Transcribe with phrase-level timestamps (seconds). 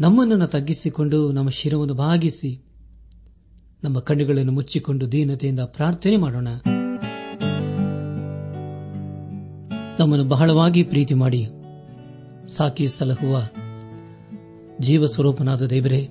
[0.00, 2.64] ನಮ್ಮನ್ನು ತಗ್ಗಿಸಿಕೊಂಡು ನಮ್ಮ ಶಿರವನ್ನು ಭಾಗಿಸಿ
[3.84, 6.48] ನಮ್ಮ ಕಣ್ಣುಗಳನ್ನು ಮುಚ್ಚಿಕೊಂಡು ದೀನತೆಯಿಂದ ಪ್ರಾರ್ಥನೆ ಮಾಡೋಣ.
[10.00, 11.46] ನಮ್ಮನ್ನು ಬಹಳವಾಗಿ ಪ್ರೀತಿ ಮಾಡಿ.
[12.48, 13.48] ಸಾಕಿ ಸಲಹುವ
[14.80, 16.08] ಜೀವ ಸ್ವರೂಪನಾದ ದೇವರೇ,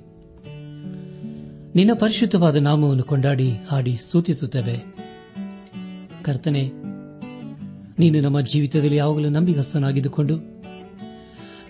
[1.75, 4.77] ನಿನ್ನ ಪರಿಶುದ್ಧವಾದ ನಾಮವನ್ನು ಕೊಂಡಾಡಿ, ಹಾಡಿ ಸ್ತುತಿಸುತ್ತೇವೆ.
[6.23, 6.63] ಕರ್ತನೆ,
[7.99, 10.56] ನೀನು ನಮ್ಮ ಜೀವಿತದಲ್ಲಿ ಯಾವಾಗಲೂ ನಂಬಿಗಸ್ತನಾಗಿದ್ದುಕೊಂಡು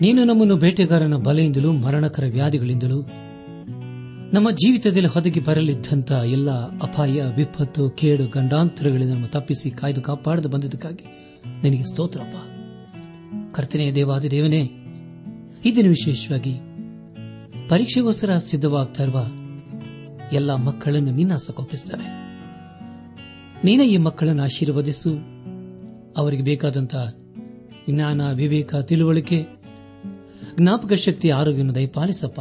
[0.00, 3.02] ನೀನು ನಮ್ಮನ್ನು ಬೇಟೆಗಾರನ ಬಲೆಯಿಂದಲೂ ಮರಣಕರ ವ್ಯಾಧಿಗಳಿಂದಲೂ
[4.32, 11.04] ನಮ್ಮ ಜೀವಿತದಲ್ಲಿ ಹೊದಗಿ ಬರಲಿದ್ದಂಥ ಎಲ್ಲ ಅಪಾಯ, ವಿಪತ್ತು, ಕೇಡು ಗಂಡಾಂತರಗಳಿಂದ ನಮ್ಮ ತಪ್ಪಿಸಿ ಕಾಯ್ದು ಕಾಪಾಡದು ಬಂದಿದ್ದಕ್ಕಾಗಿ
[11.62, 12.36] ನಿನಗೆ ಸ್ತೋತ್ರಪ್ಪ.
[13.54, 14.62] ಕರ್ತನೆಯ ದೇವಾದಿ ದೇವನೇ
[15.64, 16.54] ಇದನ್ನು ವಿಶೇಷವಾಗಿ
[17.68, 19.26] ಪರೀಕ್ಷೆಗೋಸ್ಕರ ಸಿದ್ಧವಾಗ್ತಾ ಇರುವ
[20.32, 22.06] ಎಲ್ಲ ಮಕ್ಕಳನ್ನು ನಿನ್ನ ಸಕೋಪಿಸುತ್ತವೆ
[23.64, 25.10] ನೀನ ಈ ಮಕ್ಕಳನ್ನು ಆಶೀರ್ವದಿಸು.
[26.16, 27.14] ಅವರಿಗೆ ಬೇಕಾದಂತಹ
[27.90, 29.57] ಜ್ಞಾನ, ವಿವೇಕ, ತಿಳುವಳಿಕೆ
[30.60, 32.40] ಜ್ಞಾಪಕ ಶಕ್ತಿ ಆರೋಗ್ಯವನ್ನು ದಯಪಾಲಿಸಪ್ಪ.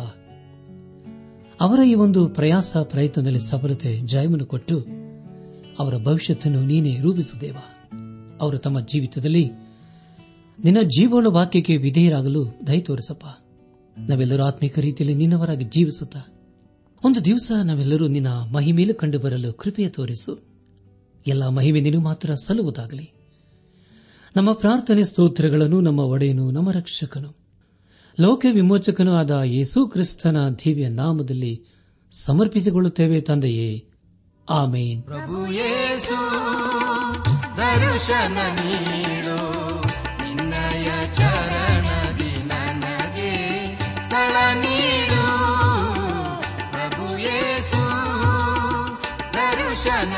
[1.62, 4.86] ಅವರ ಈ ಒಂದು ಪ್ರಯಾಸ, ಪ್ರಯತ್ನದಲ್ಲಿ ಸಫಲತೆ ಜಯವನ್ನು ಕೊಟ್ಟು
[5.80, 7.56] ಅವರ ಭವಿಷ್ಯತನ್ನು ನೀನೇ ರೂಪಿಸುದೇವ.
[8.42, 9.52] ಅವರು ತಮ್ಮ ಜೀವಿತದಲ್ಲಿ
[10.64, 13.26] ನಿನ್ನ ಜೀವೋಳ ವಾಕ್ಯಕ್ಕೆ ವಿಧೇಯರಾಗಲು ದಯ ತೋರಿಸಪ್ಪ.
[14.10, 16.20] ನಾವೆಲ್ಲರೂ ಆತ್ಮಿಕ ರೀತಿಯಲ್ಲಿ ನಿನ್ನವರಾಗಿ ಜೀವಿಸುತ್ತಾ
[17.04, 20.44] ಒಂದು ದಿವಸ ನಾವೆಲ್ಲರೂ ನಿನ್ನ ಮಹಿಮೇಲೆ ಕಂಡು ಬರಲು ಕೃಪೆಯ ತೋರಿಸು.
[21.28, 23.14] ಎಲ್ಲ ಮಹಿಮೆ ನೀನು ಮಾತ್ರ ಸಲ್ಲುವುದಾಗಲಿ.
[24.36, 27.47] ನಮ್ಮ ಪ್ರಾರ್ಥನೆ ಸ್ತೋತ್ರಗಳನ್ನು, ನಮ್ಮ ಒಡೆಯನು, ನಮ್ಮ ರಕ್ಷಕನು.
[28.20, 31.66] ಲೋಕ ವಿಮೋಚಕನೂ ಆದ ಯೇಸು ಕ್ರಿಸ್ತನ ದಿವ್ಯ ನಾಮದಲ್ಲಿ
[32.12, 33.86] ಸಮರ್ಪಿಸಿಕೊಳ್ಳುತ್ತೇವೆ ತಂದೆಯೇ.
[34.50, 35.04] ಆಮೇನ್.
[35.04, 36.18] ಪ್ರಭು ಯೇಸು,
[37.58, 39.36] ದರ್ಶನ ನೀಡು
[40.24, 43.36] ನಿನ್ನಯ ಚರಣದಿ ನನಗೆ
[44.04, 45.26] ಸ್ಥಳ ನೀಡು.
[46.72, 47.84] ಪ್ರಭು ಯೇಸು,
[49.34, 50.14] ದರ್ಶನ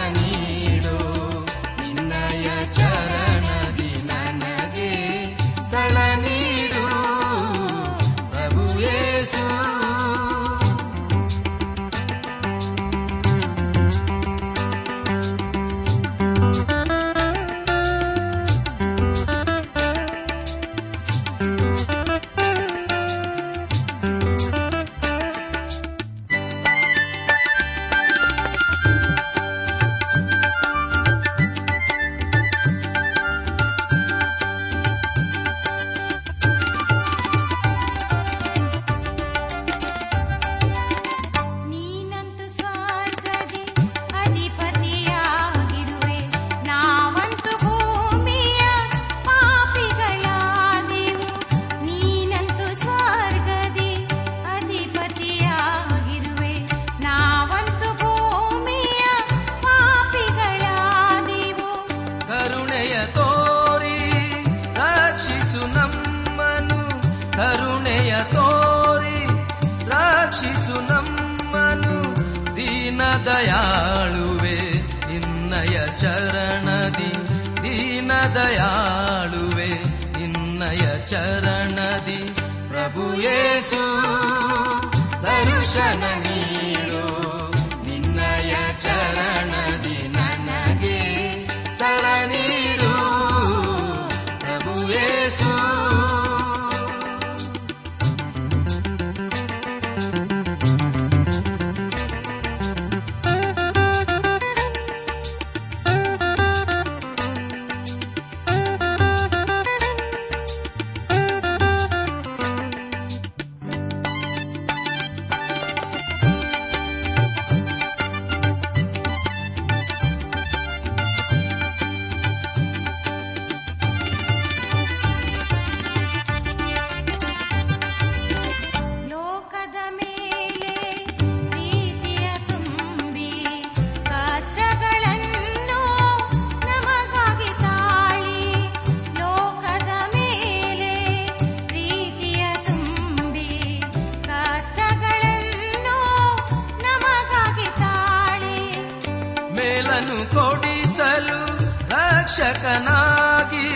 [152.39, 153.69] ರಕ್ಷಕನಾಗಿ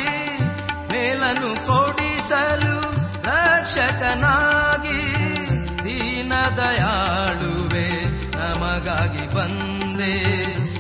[0.91, 2.91] ಮೇಲನು ಕೊಡಿಸಲು
[3.23, 5.01] ರಕ್ಷಕನಾಗಿ
[5.83, 7.89] ದೀನ ದಯಾಳುವೆ
[8.37, 10.23] ನಮಗಾಗಿ ಬಂದೆ.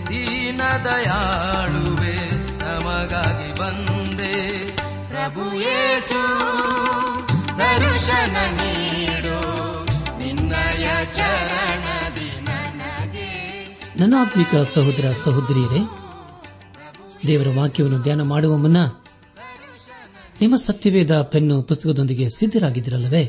[0.07, 2.15] ದೀನ ದಯಾಳುವೆ
[2.57, 4.67] ನಮಗಾಗಿ ಬಂದೆ.
[5.07, 6.21] ಪ್ರಭು ಯೇಸು,
[7.57, 9.39] ದರ್ಶನ ನೀಡು.
[10.17, 13.31] ನಿನ್ನಯ ಚರಣದಿ ನನಗೆ.
[13.99, 16.12] ನನಾತ್ಮಿಕ ಸಹೋದರ ಸಹೋದರಿಯರೇ
[17.27, 18.77] ದೇವರ ವಾಕ್ಯವನ್ನು ಧ್ಯಾನ ಮಾಡುವ ಮುನ್ನ
[20.41, 23.23] ನಿಮ್ಮ ಸತ್ಯವೇದ ಪೆನ್ನು ಪುಸ್ತಕದೊಂದಿಗೆ ಸಿದ್ದರಾಗಿದ್ದಿರಲ್ಲವೇ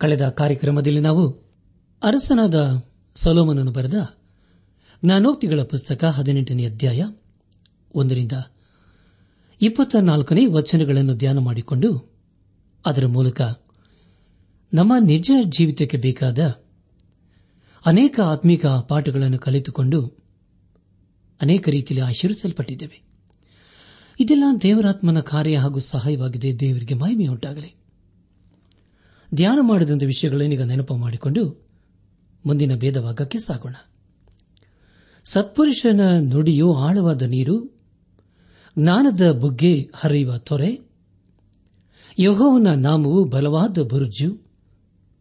[0.00, 1.24] ಕಳೆದ ಕಾರ್ಯಕ್ರಮದಲ್ಲಿ ನಾವು
[2.02, 2.58] ಅರಸನಾದ
[3.16, 3.98] ಸಲೋಮನನ್ನು ಬರೆದ
[5.04, 7.04] ಜ್ಞಾನೋಕ್ತಿಗಳ ಪುಸ್ತಕ ಹದಿನೆಂಟನೇ ಅಧ್ಯಾಯ
[7.94, 8.32] ಒಂದರಿಂದ
[9.60, 11.90] ಇಪ್ಪತ್ತ ನಾಲ್ಕನೇ ವಚನಗಳನ್ನು ಧ್ಯಾನ ಮಾಡಿಕೊಂಡು
[12.84, 13.40] ಅದರ ಮೂಲಕ
[14.72, 16.40] ನಮ್ಮ ನಿಜ ಜೀವಿತಕ್ಕೆ ಬೇಕಾದ
[17.86, 20.00] ಅನೇಕ ಆತ್ಮಿಕ ಪಾಠಗಳನ್ನು ಕಲಿತುಕೊಂಡು
[21.42, 23.02] ಅನೇಕ ರೀತಿಯಲ್ಲಿ ಆಶೀರ್ವಿಸಲ್ಪಟ್ಟಿದ್ದೇವೆ.
[24.20, 26.60] ಇದೆಲ್ಲ ದೇವರಾತ್ಮನ ಕಾರ್ಯ ಹಾಗೂ ಸಹಾಯವಾಗಿದೆ.
[26.60, 27.74] ದೇವರಿಗೆ ಮಹಿಮೆಯುಂಟಾಗಲಿ.
[29.34, 31.66] ಧ್ಯಾನ ಮಾಡಿದಂಥ ವಿಷಯಗಳೇನೀಗ ನೆನಪು ಮಾಡಿಕೊಂಡು
[32.46, 33.74] ಮುಂದಿನ ಭೇದಭಾಗಕ್ಕೆ ಸಾಗೋಣ.
[35.24, 37.78] ಸತ್ಪುರುಷನ ನುಡಿಯು ಆಳವಾದ ನೀರು,
[38.78, 40.80] ಜ್ಞಾನದ ಬುಗ್ಗೆ ಹರಿಯುವ ತೊರೆ,
[42.18, 44.46] ಯಹೋವನ ನಾಮವು ಬಲವಾದ ಬುರುಜು,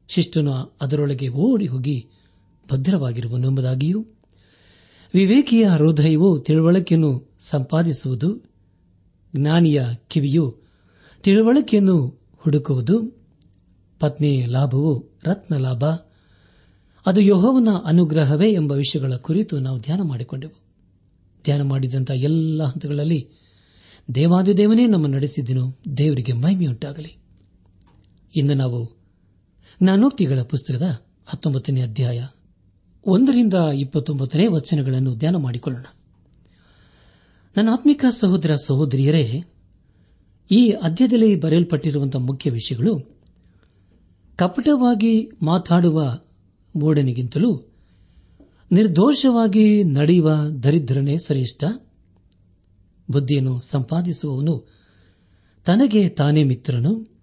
[0.08, 2.08] ಶಿಷ್ಟನು ಅದರೊಳಗೆ ಓಡಿ ಹೋಗಿ
[2.72, 4.06] ಭದ್ರವಾಗಿರುವನು ಎಂಬುದಾಗಿಯೂ
[5.14, 8.46] ವಿವೇಕಿಯ ಹೃದಯವು ತಿಳುವಳಿಕೆಯನ್ನು ಸಂಪಾದಿಸುವುದು,
[9.36, 10.58] ಜ್ಞಾನಿಯ ಕಿವಿಯು
[11.24, 13.20] ತಿಳುವಳಿಕೆಯನ್ನು ಹುಡುಕುವುದು
[14.00, 15.86] ಪತ್ನಿ ಲಾಭವು ರತ್ನ ಲಾಭ
[17.06, 20.60] ಅದು ಯಹೋವನ ಅನುಗ್ರಹವೇ ಎಂಬ ವಿಷಯಗಳ ಕುರಿತು ನಾವು ಧ್ಯಾನ ಮಾಡಿಕೊಂಡೆವು.
[21.44, 23.30] ಧ್ಯಾನ ಮಾಡಿದಂಥ ಎಲ್ಲ ಹಂತಗಳಲ್ಲಿ
[24.16, 27.18] ದೇವಾದಿದೇವನೇ ನಮ್ಮ ನಡೆಸಿದ್ದನು ದೇವರಿಗೆ ಮಹಿಮೆಯುಂಟಾಗಲಿ.
[28.36, 28.98] ಇಂದು ನಾವು
[29.84, 30.84] ಜ್ಞಾನೋಕ್ತಿಗಳ ಪುಸ್ತಕದ
[31.26, 32.26] ಹತ್ತೊಂಬತ್ತನೇ ಅಧ್ಯಾಯ
[33.10, 35.86] ಒಂದರಿಂದ ಇಪ್ಪತ್ತೊಂಬತ್ತನೇ ವಚನಗಳನ್ನು ಧ್ಯಾನ ಮಾಡಿಕೊಳ್ಳೋಣ.
[37.58, 39.44] ನನ್ನ ಆತ್ಮಿಕ ಸಹೋದರ ಸಹೋದರಿಯರೇ,
[40.52, 43.00] ಈ ಅಧ್ಯದಲ್ಲಿ ಬರೆಯಲ್ಪಟ್ಟಿರುವಂತಹ ಮುಖ್ಯ ವಿಷಯಗಳು,
[44.36, 46.20] ಕಪಟವಾಗಿ ಮಾತಾಡುವ
[46.76, 47.68] ಮೂಡನಿಗಿಂತಲೂ
[48.72, 50.30] ನಿರ್ದೋಷವಾಗಿ ನಡೆಯುವ
[50.64, 51.64] ದರಿದ್ರನೇ ಶ್ರೇಷ್ಠ,
[53.12, 54.56] ಬುದ್ಧಿಯನ್ನು ಸಂಪಾದಿಸುವವನು
[55.66, 57.20] ತನಗೆ ತಾನೇ ಮಿತ್ರನು,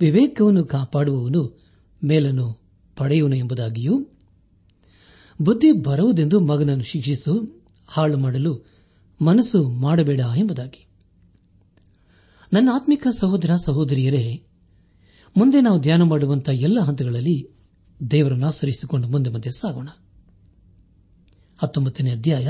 [0.00, 1.60] ವಿವೇಕವನ್ನು ಕಾಪಾಡುವವನು
[2.04, 2.60] ಮೇಲನ್ನು
[2.96, 4.06] ಪಡೆಯುವನು ಎಂಬುದಾಗಿಯೂ
[5.42, 8.66] ಬುದ್ಧಿ ಬರುವುದೆಂದು ಮಗನನ್ನು ಶಿಕ್ಷಿಸು, ಹಾಳು ಮಾಡಲು
[9.24, 10.86] ಮನಸ್ಸು ಮಾಡಬೇಡ ಎಂಬುದಾಗಿ.
[12.52, 14.42] ನನ್ನ ಆತ್ಮಿಕ ಸಹೋದರ ಸಹೋದರಿಯರೇ,
[15.36, 17.50] ಮುಂದೆ ನಾವು ಧ್ಯಾನ ಮಾಡುವಂತಹ ಎಲ್ಲ ಹಂತಗಳಲ್ಲಿ
[18.10, 19.88] ದೇವರನ್ನು ಆಶ್ರಯಿಸಿಕೊಂಡು ಮುಂದೆ ಮುಂದೆ ಸಾಗೋಣ.
[21.58, 22.48] ಹತ್ತೊಂಬತ್ತನೇ ಅಧ್ಯಾಯ.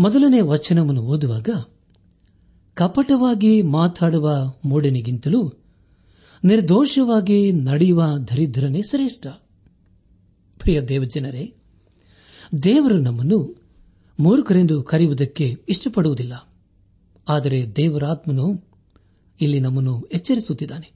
[0.00, 1.48] ಮೊದಲನೇ ವಚನವನ್ನು ಓದುವಾಗ,
[2.74, 5.52] ಕಪಟವಾಗಿ ಮಾತಾಡುವ ಮೂಡನಿಗಿಂತಲೂ
[6.44, 9.26] ನಿರ್ದೋಷವಾಗಿ ನಡೆಯುವ ದರಿದ್ರನೇ ಶ್ರೇಷ್ಠ.
[10.62, 11.54] ಪ್ರಿಯ ದೇವಜನರೇ,
[12.62, 13.62] ದೇವರು ನಮ್ಮನ್ನು
[14.20, 16.48] ಮೂರ್ಖರೆಂದು ಕರೆಯುವುದಕ್ಕೆ ಇಷ್ಟಪಡುವುದಿಲ್ಲ.
[17.28, 18.64] ಆದರೆ ದೇವರಾತ್ಮನು
[19.40, 20.92] ಇಲ್ಲಿ ನಮ್ಮನ್ನು ಎಚ್ಚರಿಸುತ್ತಿದ್ದಾನೆ.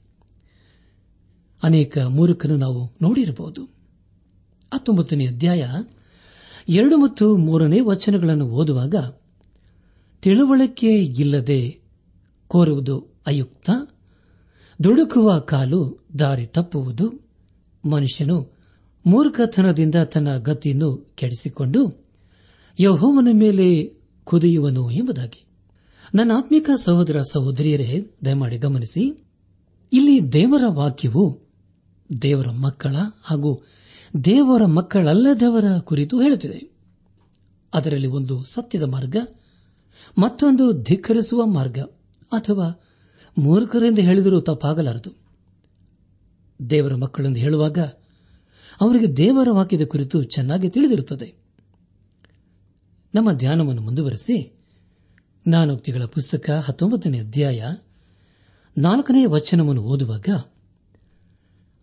[1.63, 3.63] ಅನೇಕ ಮೂರ್ಖನು ನಾವು ನೋಡಿರಬಹುದು.
[4.73, 5.71] ಹತ್ತೊಂಬತ್ತನೇ ಅಧ್ಯಾಯ
[6.69, 8.95] ಎರಡು ಮತ್ತು ಮೂರನೇ ವಚನಗಳನ್ನು ಓದುವಾಗ,
[10.21, 11.79] ತಿಳುವಳಿಕೆ ಇಲ್ಲದೆ
[12.47, 13.69] ಕೋರುವುದು ಅಯುಕ್ತ,
[14.83, 17.29] ದುಡುಕುವ ಕಾಲು ದಾರಿ ತಪ್ಪುವುದು,
[17.89, 18.56] ಮನುಷ್ಯನು
[19.07, 22.05] ಮೂರ್ಖತನದಿಂದ ತನ್ನ ಗತಿಯನ್ನು ಕೆಡಿಸಿಕೊಂಡು
[22.79, 25.45] ಯಹೋವನ ಮೇಲೆ ಕುದಿಯುವನು ಎಂಬುದಾಗಿ.
[26.15, 29.23] ನನ್ನ ಆತ್ಮಿಕ ಸಹೋದರ ಸಹೋದರಿಯರೇ, ದಯಮಾಡಿ ಗಮನಿಸಿ.
[29.93, 31.39] ಇಲ್ಲಿ ದೇವರ ವಾಕ್ಯವು
[32.21, 33.63] ದೇವರ ಮಕ್ಕಳ ಹಾಗೂ
[34.25, 36.71] ದೇವರ ಮಕ್ಕಳಲ್ಲದವರ ಕುರಿತು ಹೇಳುತ್ತಿದೆ.
[37.73, 39.15] ಅದರಲ್ಲಿ ಒಂದು ಸತ್ಯದ ಮಾರ್ಗ,
[40.17, 41.79] ಮತ್ತೊಂದು ಧಿಕ್ಕರಿಸುವ ಮಾರ್ಗ
[42.31, 42.83] ಅಥವಾ
[43.37, 45.11] ಮೂರ್ಖರೆಂದು ಹೇಳಿದರೂ ತಪ್ಪಾಗಲಾರದು.
[46.69, 47.77] ದೇವರ ಮಕ್ಕಳೆಂದು ಹೇಳುವಾಗ
[48.81, 51.35] ಅವರಿಗೆ ದೇವರ ವಾಕ್ಯದ ಕುರಿತು ಚೆನ್ನಾಗಿ ತಿಳಿದಿರುತ್ತದೆ.
[53.15, 54.53] ನಮ್ಮ ಧ್ಯಾನವನ್ನು ಮುಂದುವರೆಸಿ,
[55.47, 57.63] ನಾನೋಕ್ತಿಗಳ ಪುಸ್ತಕ ಹತ್ತೊಂಬತ್ತನೇ ಅಧ್ಯಾಯ
[58.77, 60.29] ನಾಲ್ಕನೇ ವಚನವನ್ನು ಓದುವಾಗ,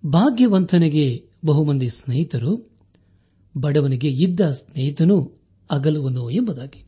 [0.07, 2.71] ಭಾಗ್ಯವಂತನಿಗೆ ಬಹುಮಂದಿ ಸ್ನೇಹಿತರು,
[3.57, 6.85] ಬಡವನಿಗೆ ಇದ್ದ ಸ್ನೇಹಿತನು ಅಗಲುವನು ಎಂಬುದಾಗಿ.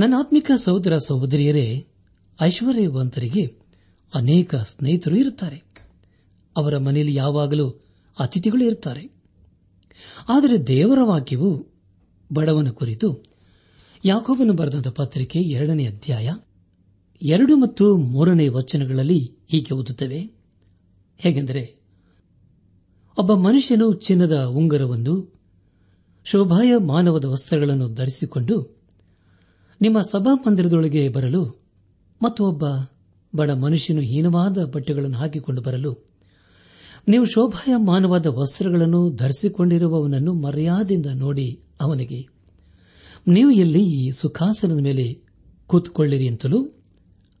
[0.00, 1.86] ನನ್ನ ಆತ್ಮಿಕ ಸಹೋದರ ಸಹೋದರಿಯರೇ,
[2.42, 3.56] ಐಶ್ವರ್ಯವಂತರಿಗೆ
[4.14, 5.62] ಅನೇಕ ಸ್ನೇಹಿತರು ಇರುತ್ತಾರೆ.
[6.56, 7.89] ಅವರ ಮನೆಯಲ್ಲಿ ಯಾವಾಗಲೂ
[8.20, 9.12] ಅತಿಥಿಗಳು ಇರುತ್ತಾರೆ
[10.28, 11.66] ಆದರೆ ದೇವರ ವಾಕ್ಯವು
[12.32, 13.24] ಬಡವನ ಕುರಿತು
[14.04, 16.30] ಯಾಕೋಬನು ಬರೆದಂತಹ ಪತ್ರಿಕೆ ಎರಡನೇ ಅಧ್ಯಾಯ
[17.22, 20.30] ಎರಡು ಮತ್ತು ಮೂರನೇ ವಚನಗಳಲ್ಲಿ ಹೀಗೆ ಓದುತ್ತವೆ.
[21.18, 21.74] ಹೇಗೆಂದರೆ,
[23.18, 25.34] ಒಬ್ಬ ಮನುಷ್ಯನು ಚಿನ್ನದ ಉಂಗರವನ್ನು
[26.24, 28.80] ಶೋಭಾಯ ಮಾನವದ ವಸ್ತ್ರಗಳನ್ನು ಧರಿಸಿಕೊಂಡು
[29.82, 31.60] ನಿಮ್ಮ ಸಭಾ ಮಂದಿರದೊಳಗೆ ಬರಲು
[32.22, 32.64] ಮತ್ತು ಒಬ್ಬ
[33.36, 36.09] ಬಡ ಮನುಷ್ಯನು ಹೀನವಾದ ಬಟ್ಟೆಗಳನ್ನು ಹಾಕಿಕೊಂಡು ಬರಲು
[37.08, 42.26] ನೀವು ಶೋಭಾಯ ಮಾನವಾದ ವಸ್ತ್ರಗಳನ್ನು ಧರಿಸಿಕೊಂಡಿರುವವನನ್ನು ಮರ್ಯಾದೆಯಿಂದ ನೋಡಿ ಅವನಿಗೆ,
[43.28, 45.20] ನೀವು ಎಲ್ಲಿ ಈ ಸುಖಾಸನದ ಮೇಲೆ
[45.66, 46.70] ಕೂತ್ಕೊಳ್ಳಿರಿ ಅಂತಲೂ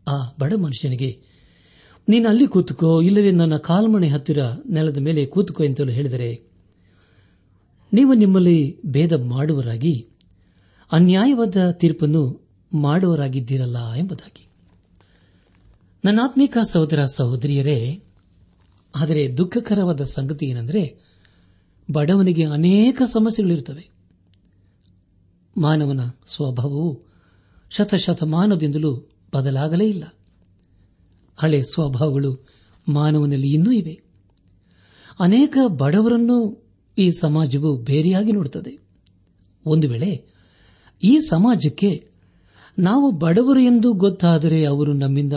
[0.08, 1.20] ಆ ಬಡ ಮನುಷ್ಯನಿಗೆ,
[2.08, 4.38] ನೀನು ಅಲ್ಲಿ ಕೂತ್ಕೋ, ಇಲ್ಲವೇ ನನ್ನ ಕಾಲ್ಮಣೆ ಹತ್ತಿರ
[4.70, 6.48] ನೆಲದ ಮೇಲೆ ಕೂತ್ಕೋ ಎಂತಲೂ ಹೇಳಿದರೆ,
[7.92, 10.06] ನೀವು ನಿಮ್ಮಲ್ಲಿ ಭೇದ ಮಾಡುವರಾಗಿ,
[10.92, 14.48] ಅನ್ಯಾಯವಾದ ತೀರ್ಪನ್ನು ಮಾಡುವರಾಗಿದ್ದೀರಲ್ಲ ಎಂಬುದಾಗಿ.
[16.04, 18.02] ನನ್ನಾತ್ಮೀಕ ಸಹೋದರ ಸಹೋದರಿಯರೇ
[18.96, 20.98] ಆದರೆ ದುಃಖಕರವಾದ ಸಂಗತಿ ಏನೆಂದರೆ
[21.92, 23.90] ಬಡವನಿಗೆ ಅನೇಕ ಸಮಸ್ಯೆಗಳಿರುತ್ತವೆ.
[25.56, 27.00] ಮಾನವನ ಸ್ವಭಾವವು
[27.70, 30.04] ಶತಶತಮಾನದಿಂದಲೂ ಬದಲಾಗಲೇ ಇಲ್ಲ.
[31.36, 32.46] ಹಳೆ ಸ್ವಭಾವಗಳು
[32.88, 34.00] ಮಾನವನಲ್ಲಿ ಇನ್ನೂ ಇವೆ.
[35.20, 36.68] ಅನೇಕ ಬಡವರನ್ನು
[36.98, 38.78] ಈ ಸಮಾಜವು ಬೇರೆಯಾಗಿ ನೋಡುತ್ತದೆ.
[39.66, 40.24] ಒಂದು ವೇಳೆ
[41.04, 42.08] ಈ ಸಮಾಜಕ್ಕೆ
[42.78, 45.32] ನಾವು ಬಡವರು ಎಂದು ಗೊತ್ತಾದರೆ ಅವರು ನಮ್ಮಿಂದ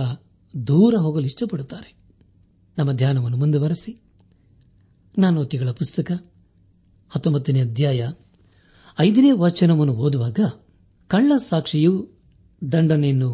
[0.68, 2.03] ದೂರ ಹೋಗಲು ಇಷ್ಟಪಡುತ್ತಾರೆ.
[2.78, 4.02] ನಮ್ಮ ಧ್ಯಾನವನ್ನು ಮುಂದುವರೆಸಿ.
[5.18, 6.12] ನಾನೋತಿಗಳ ಪುಸ್ತಕ,
[7.10, 8.12] ಹತ್ತೊಂಬತ್ತನೇ ಅಧ್ಯಾಯ,
[9.00, 10.40] ಐದನೇ ವಚನವನ್ನು ಓದುವಾಗ
[11.08, 12.10] ಕಳ್ಳ ಸಾಕ್ಷಿಯು
[12.72, 13.34] ದಂಡನೆಯನ್ನು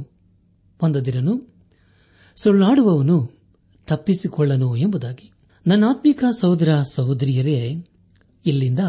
[0.81, 1.47] ಹೊಂದದಿರನು,
[2.35, 3.29] ಸುಳ್ಳಾಡುವವನು
[3.87, 5.31] ತಪ್ಪಿಸಿಕೊಳ್ಳನು ಎಂಬುದಾಗಿ.
[5.67, 7.87] ನನ್ನಾತ್ಮಿಕ ಸಹೋದರ ಸಹೋದರಿಯರೇ,
[8.45, 8.79] ಇಲ್ಲಿಂದ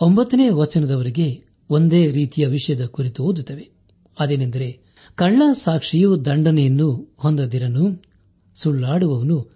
[0.00, 3.70] ಒಂಬತ್ತನೇ ವಚನದವರೆಗೆ ಒಂದೇ ರೀತಿಯ ವಿಷಯದ ಕುರಿತು ಓದುತ್ತವೆ.
[4.18, 4.80] ಅದೇನೆಂದರೆ,
[5.14, 8.11] ಕಳ್ಳ ಸಾಕ್ಷಿಯು ದಂಡನೆಯನ್ನು ಹೊಂದದಿರನು
[8.54, 9.50] ಸುಳ್ಳಾಡುವವನು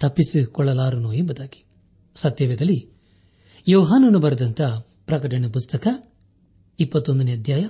[0.00, 1.64] ತಪ್ಪಿಸಿಕೊಳ್ಳಲಾರನು ಎಂಬುದಾಗಿ.
[2.14, 2.88] ಸತ್ಯವೇದಲ್ಲಿ
[3.68, 4.62] ಯೋಹಾನನು ಬರೆದಂತ
[5.06, 5.88] ಪ್ರಕಟಣೆ ಪುಸ್ತಕ
[6.80, 7.66] ಇಪ್ಪತ್ತೊಂದನೇ ಅಧ್ಯಾಯ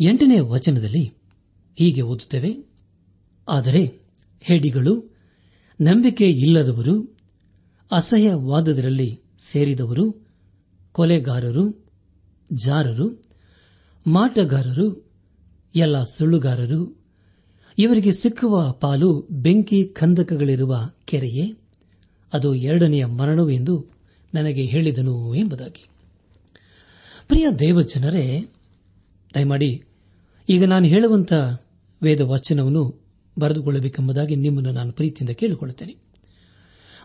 [0.00, 1.12] ಎಂಟನೇ ವಚನದಲ್ಲಿ
[1.78, 2.68] ಹೀಗೆ ಓದುತ್ತೇವೆ.
[3.48, 4.06] ಆದರೆ
[4.40, 5.16] ಹೇಡಿಗಳು,
[5.80, 7.16] ನಂಬಿಕೆ ಇಲ್ಲದವರು,
[7.92, 10.26] ಅಸಹ್ಯವಾದದರಲ್ಲಿ ಸೇರಿದವರು,
[10.92, 11.92] ಕೊಲೆಗಾರರು,
[12.64, 13.24] ಜಾರರು,
[14.06, 15.10] ಮಾಟಗಾರರು,
[15.74, 16.97] ಎಲ್ಲ ಸುಳ್ಳುಗಾರರು
[17.78, 21.56] ಇವರಿಗೆ ಸಿಕ್ಕುವ ಪಾಲು ಬೆಂಕಿ ಕಂದಕಗಳಿರುವ ಕೆರೆಯೇ?
[22.32, 23.86] ಅದು ಎರಡನೆಯ ಮರಣವು ಎಂದು
[24.34, 25.88] ನನಗೆ ಹೇಳಿದನು ಎಂಬುದಾಗಿ.
[27.28, 28.46] ಪ್ರಿಯ ದೇವಜನರೇ,
[29.34, 29.84] ದಯಮಾಡಿ
[30.48, 31.32] ಈಗ ನಾನು ಹೇಳುವಂತ
[32.02, 33.00] ವೇದ ವಚನವನ್ನು
[33.38, 35.96] ಬರೆದುಕೊಳ್ಳಬೇಕೆಂಬುದಾಗಿ ನಿಮ್ಮನ್ನು ನಾನು ಪ್ರೀತಿಯಿಂದ ಕೇಳಿಕೊಳ್ಳುತ್ತೇನೆ.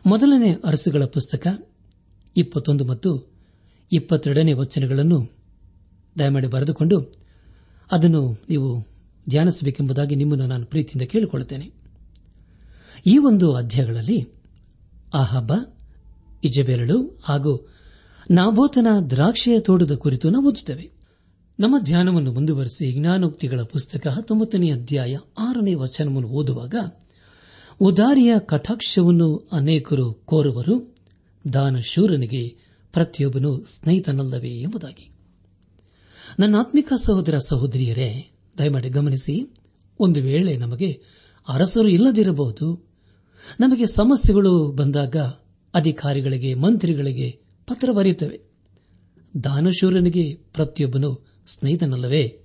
[0.06, 1.68] ಮೊದಲನೇ ಅರಸುಗಳ ಪುಸ್ತಕ,
[2.38, 3.32] ಇಪ್ಪತ್ತೊಂದು ಮತ್ತು
[3.92, 5.32] ಇಪ್ಪತ್ತೆರಡನೇ ವಚನಗಳನ್ನು
[6.20, 7.18] ದಯಮಾಡಿ ಬರೆದುಕೊಂಡು
[7.92, 8.93] ಅದನ್ನು ನೀವು
[9.30, 11.72] ಧ್ಯಾನಿಸಬೇಕೆಂಬುದಾಗಿ ನಿಮ್ಮನ್ನು ನಾನು ಪ್ರೀತಿಯಿಂದ ಕೇಳಿಕೊಳ್ಳುತ್ತೇನೆ.
[13.06, 14.28] ಈ ಒಂದು ಅಧ್ಯಾಯಗಳಲ್ಲಿ
[15.14, 15.54] ಆಹಬ್ಬ
[16.44, 17.70] ಇಜಬೆರಳು ಹಾಗೂ
[18.32, 20.92] ನಾಬೋತನ ದ್ರಾಕ್ಷಿಯ ತೋಟದ ಕುರಿತು ನಾವು ಓದುತ್ತೇವೆ.
[21.60, 26.76] ನಮ್ಮ ಧ್ಯಾನವನ್ನು ಮುಂದುವರೆಸಿ ಜ್ಞಾನೋಕ್ತಿಗಳ ಪುಸ್ತಕ ಹತ್ತೊಂಬತ್ತನೇ ಅಧ್ಯಾಯ ಆರನೇ ವಚನವನ್ನು ಓದುವಾಗ,
[27.80, 30.96] ಉದಾರಿಯ ಕಟಾಕ್ಷವನ್ನು ಅನೇಕರು ಕೋರುವರು
[31.54, 32.50] ದಾನಶೂರನಿಗೆ
[32.94, 35.12] ಪ್ರತಿಯೊಬ್ಬನು ಸ್ನೇಹಿತನಲ್ಲವೇ ಎಂಬುದಾಗಿ.
[36.40, 39.54] ನನ್ನ ಆತ್ಮಿಕ ಸಹೋದರ ಸಹೋದರಿಯರೇ ದಯಮಾಡಿ ಗಮನಿಸಿ,
[40.00, 41.02] ಒಂದು ವೇಳೆ ನಮಗೆ
[41.48, 42.92] ಅರಸರು ಇಲ್ಲದಿರಬಹುದು,
[43.60, 45.16] ನಮಗೆ ಸಮಸ್ಯೆಗಳು ಬಂದಾಗ
[45.74, 48.42] ಅಧಿಕಾರಿಗಳಿಗೆ, ಮಂತ್ರಿಗಳಿಗೆ ಪತ್ರ ಬರೆಯುತ್ತವೆ.
[49.44, 52.40] ದಾನಶೂರನಿಗೆ ಪ್ರತಿಯೊಬ್ಬನು ಸ್ನೇಹಿತನಲ್ಲವೇ?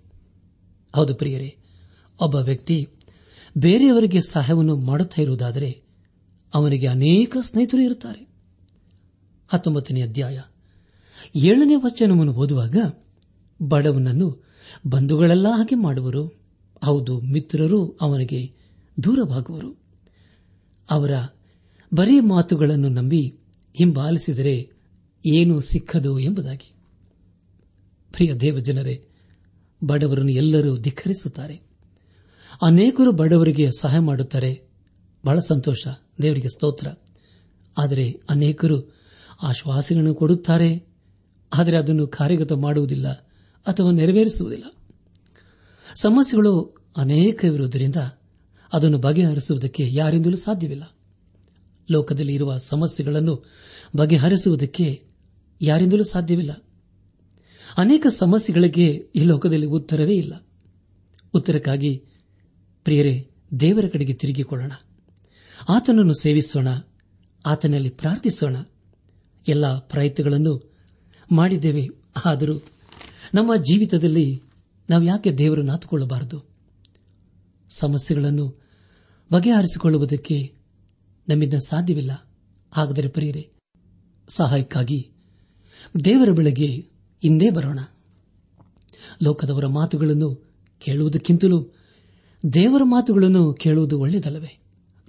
[0.94, 1.56] ಹೌದು ಪ್ರಿಯರೇ,
[2.20, 2.88] ಒಬ್ಬ ವ್ಯಕ್ತಿ
[3.58, 5.82] ಬೇರೆಯವರಿಗೆ ಸಹಾಯವನ್ನು ಮಾಡುತ್ತಾ ಇರುವುದಾದರೆ
[6.54, 8.28] ಅವನಿಗೆ ಅನೇಕ ಸ್ನೇಹಿತರು ಇರುತ್ತಾರೆ.
[9.48, 10.40] ಹತ್ತೊಂಬತ್ತನೇ ಅಧ್ಯಾಯ.
[11.36, 12.76] ಏಳನೇ ವಚನವನ್ನು ಓದುವಾಗ
[13.62, 14.47] ಬಡವನನ್ನು
[14.86, 16.26] ಬಂಧುಗಳೆಲ್ಲ ಹಾಗೆ ಮಾಡುವರು.
[16.84, 18.54] ಹೌದು, ಮಿತ್ರರು ಅವನಿಗೆ
[19.04, 19.76] ದೂರವಾಗುವರು.
[20.90, 21.10] ಅವರ
[21.94, 23.36] ಬರೀ ಮಾತುಗಳನ್ನು ನಂಬಿ
[23.74, 24.70] ಹಿಂಬಾಲಿಸಿದರೆ
[25.26, 26.74] ಏನು ಸಿಕ್ಕದು ಎಂಬುದಾಗಿ.
[28.12, 29.04] ಪ್ರಿಯ ದೇವಜನರೇ,
[29.84, 31.60] ಬಡವರನ್ನು ಎಲ್ಲರೂ ಧಿಕ್ಕರಿಸುತ್ತಾರೆ.
[32.62, 34.62] ಅನೇಕರು ಬಡವರಿಗೆ ಸಹಾಯ ಮಾಡುತ್ತಾರೆ.
[35.26, 35.88] ಬಹಳ ಸಂತೋಷ,
[36.22, 36.86] ದೇವರಿಗೆ ಸ್ತೋತ್ರ.
[37.78, 38.94] ಆದರೆ ಅನೇಕರು
[39.42, 40.88] ಆಶ್ವಾಸಗಳನ್ನು ಕೊಡುತ್ತಾರೆ,
[41.54, 43.27] ಆದರೆ ಅದನ್ನು ಕಾರ್ಯಗತ ಮಾಡುವುದಿಲ್ಲ.
[43.66, 44.64] ಅಥವಾ ನೆರವೇರಿಸುವುದಿಲ್ಲ.
[45.94, 47.96] ಸಮಸ್ಯೆಗಳು ಅನೇಕವಿರುವುದರಿಂದ
[48.72, 50.96] ಅದನ್ನು ಬಗೆಹರಿಸುವುದಕ್ಕೆ ಯಾರಿಂದಲೂ ಸಾಧ್ಯವಿಲ್ಲ.
[51.90, 53.44] ಲೋಕದಲ್ಲಿ ಇರುವ ಸಮಸ್ಯೆಗಳನ್ನು
[53.96, 55.02] ಬಗೆಹರಿಸುವುದಕ್ಕೆ
[55.62, 56.64] ಯಾರಿಂದಲೂ ಸಾಧ್ಯವಿಲ್ಲ.
[57.76, 60.46] ಅನೇಕ ಸಮಸ್ಯೆಗಳಿಗೆ ಈ ಲೋಕದಲ್ಲಿ ಉತ್ತರವೇ ಇಲ್ಲ.
[61.34, 62.04] ಉತ್ತರಕ್ಕಾಗಿ
[62.84, 64.72] ಪ್ರಿಯರೇ, ದೇವರ ಕಡೆಗೆ ತಿರುಗಿಕೊಳ್ಳೋಣ.
[65.68, 66.68] ಆತನನ್ನು ಸೇವಿಸೋಣ,
[67.46, 68.56] ಆತನಲ್ಲಿ ಪ್ರಾರ್ಥಿಸೋಣ.
[69.48, 70.74] ಎಲ್ಲ ಪ್ರಯತ್ನಗಳನ್ನು
[71.32, 71.88] ಮಾಡಿದ್ದೇವೆ,
[72.24, 72.54] ಆದರೂ
[73.34, 74.42] ನಮ್ಮ ಜೀವಿತದಲ್ಲಿ
[74.90, 76.48] ನಾವು ಯಾಕೆ ದೇವರನ್ನು ನಾತುಕೊಳ್ಳಬಾರದು
[77.70, 78.60] ಸಮಸ್ಯೆಗಳನ್ನು
[79.32, 80.54] ಬಗೆಹರಿಸಿಕೊಳ್ಳುವುದಕ್ಕೆ
[81.28, 82.28] ನಮ್ಮಿಂದ ಸಾಧ್ಯವಿಲ್ಲ.
[82.72, 83.50] ಹಾಗಾದರೆ ಪ್ರಿಯರೇ,
[84.28, 85.10] ಸಹಾಯಕ್ಕಾಗಿ
[86.04, 86.66] ದೇವರ ಬೆಳಗ್ಗೆ
[87.22, 87.78] ಹಿಂದೆ ಬರೋಣ.
[89.22, 91.68] ಲೋಕದವರ ಮಾತುಗಳನ್ನು ಕೇಳುವುದಕ್ಕಿಂತಲೂ
[92.52, 94.62] ದೇವರ ಮಾತುಗಳನ್ನು ಕೇಳುವುದು ಒಳ್ಳೆಯದಲ್ಲವೇ?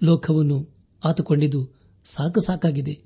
[0.04, 0.70] ಲೋಕವನ್ನು
[1.06, 1.70] ಆತುಕೊಂಡಿದ್ದು
[2.06, 3.02] ಸಾಕು ಸಾಕಾಗಿದೆ.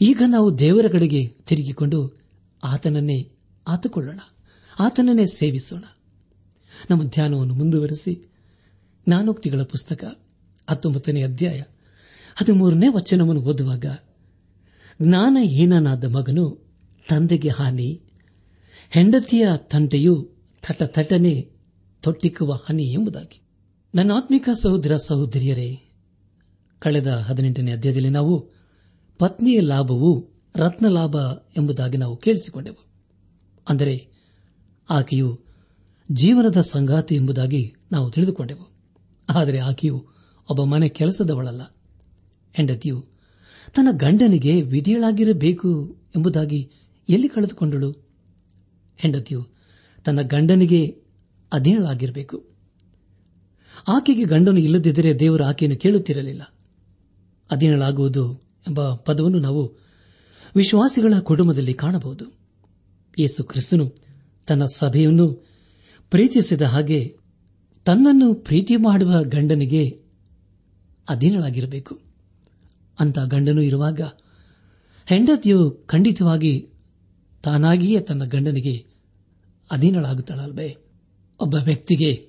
[0.00, 2.20] ಈಗ ನಾವು ದೇವರ ಕಡೆಗೆ ತಿರುಗಿಕೊಂಡು
[2.64, 3.32] ಆತನನ್ನೇ
[3.68, 4.20] ಆತುಕೊಳ್ಳೋಣ.
[4.80, 5.84] ಆತನನ್ನೇ ಸೇವಿಸೋಣ.
[6.90, 8.30] ನಮ್ಮ ಧ್ಯಾನವನ್ನು ಮುಂದುವರೆಸಿ.
[9.06, 10.04] ಜ್ಞಾನೋಕ್ತಿಗಳ ಪುಸ್ತಕ,
[10.70, 11.62] ಹತ್ತೊಂಬತ್ತನೇ ಅಧ್ಯಾಯ,
[12.36, 13.84] ಹದಿಮೂರನೇ ವಚನವನ್ನು ಓದುವಾಗ
[15.02, 16.74] ಜ್ಞಾನಹೀನನಾದ ಮಗನು
[17.08, 18.00] ತಂದೆಗೆ ಹಾನಿ,
[18.90, 20.30] ಹೆಂಡತಿಯ ತಂಟೆಯು
[20.62, 21.50] ಥಟ ಥಟನೆ
[22.02, 23.40] ತೊಟ್ಟಿಕ್ಕುವ ಹನಿ ಎಂಬುದಾಗಿ.
[23.94, 25.80] ನನ್ನ ಆತ್ಮಿಕ ಸಹೋದರ ಸಹೋದರಿಯರೇ,
[26.78, 28.50] ಕಳೆದ ಹದಿನೆಂಟನೇ ಅಧ್ಯಾಯದಲ್ಲಿ ನಾವು
[29.18, 31.16] ಪತ್ನಿಯ ಲಾಭವು ರತ್ನ ಲಾಭ
[31.56, 32.86] ಎಂಬುದಾಗಿ ನಾವು ಕೇಳಿಸಿಕೊಂಡೆವು.
[33.68, 34.09] ಅಂದರೆ
[34.90, 35.40] ಆಕೆಯು
[36.12, 38.72] ಜೀವನದ ಸಂಗಾತಿ ಎಂಬುದಾಗಿ ನಾವು ತಿಳಿದುಕೊಂಡೆವು.
[39.30, 40.08] ಆದರೆ ಆಕೆಯು
[40.50, 41.76] ಒಬ್ಬ ಮನೆ ಕೆಲಸದವಳಲ್ಲ.
[42.52, 43.06] ಹೆಂಡತಿಯು
[43.76, 46.70] ತನ್ನ ಗಂಡನಿಗೆ ವಿಧಿಯಳಾಗಿರಬೇಕು ಎಂಬುದಾಗಿ
[47.08, 47.90] ಎಲ್ಲಿ ಕಳೆದುಕೊಂಡಳು?
[48.96, 49.46] ಹೆಂಡತಿಯು
[50.04, 51.02] ತನ್ನ ಗಂಡನಿಗೆ
[51.52, 52.50] ಅಧೀನಳಾಗಿರಬೇಕು.
[53.88, 56.42] ಆಕೆಗೆ ಗಂಡನು ಇಲ್ಲದಿದ್ದರೆ ದೇವರು ಆಕೆಯನ್ನು ಕೇಳುತ್ತಿರಲಿಲ್ಲ.
[57.50, 58.34] ಅಧೀನಳಾಗುವುದು
[58.68, 59.78] ಎಂಬ ಪದವನ್ನು ನಾವು
[60.56, 62.24] ವಿಶ್ವಾಸಿಗಳ ಕುಟುಂಬದಲ್ಲಿ ಕಾಣಬಹುದು.
[63.18, 64.09] ಯೇಸು ಕ್ರಿಸ್ತನು
[64.50, 65.46] ತನ್ನ ಸಭೆಯನ್ನು
[66.10, 67.16] ಪ್ರೀತಿಸಿದ ಹಾಗೆ
[67.84, 70.00] ತನ್ನನ್ನು ಪ್ರೀತಿ ಮಾಡುವ ಗಂಡನಿಗೆ
[71.08, 71.98] ಅಧೀನಳಾಗಿರಬೇಕು.
[73.00, 74.00] ಅಂತ ಗಂಡನು ಇರುವಾಗ
[75.06, 76.68] ಹೆಂಡತಿಯು ಖಂಡಿತವಾಗಿ
[77.42, 78.86] ತಾನಾಗಿಯೇ ತನ್ನ ಗಂಡನಿಗೆ
[79.70, 80.76] ಅಧೀನಳಾಗುತ್ತಾಳಲ್ವೇ?
[81.40, 82.28] ಒಬ್ಬ ವ್ಯಕ್ತಿಗೆ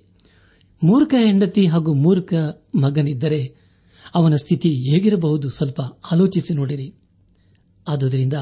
[0.83, 2.33] ಮೂರ್ಖ ಹೆಂಡತಿ ಹಾಗೂ ಮೂರ್ಖ
[2.75, 3.55] ಮಗನಿದ್ದರೆ
[4.15, 6.93] ಅವನ ಸ್ಥಿತಿ ಹೇಗಿರಬಹುದು ಸ್ವಲ್ಪ ಆಲೋಚಿಸಿ ನೋಡಿರಿ.
[7.87, 8.33] ಆದುದರಿಂದ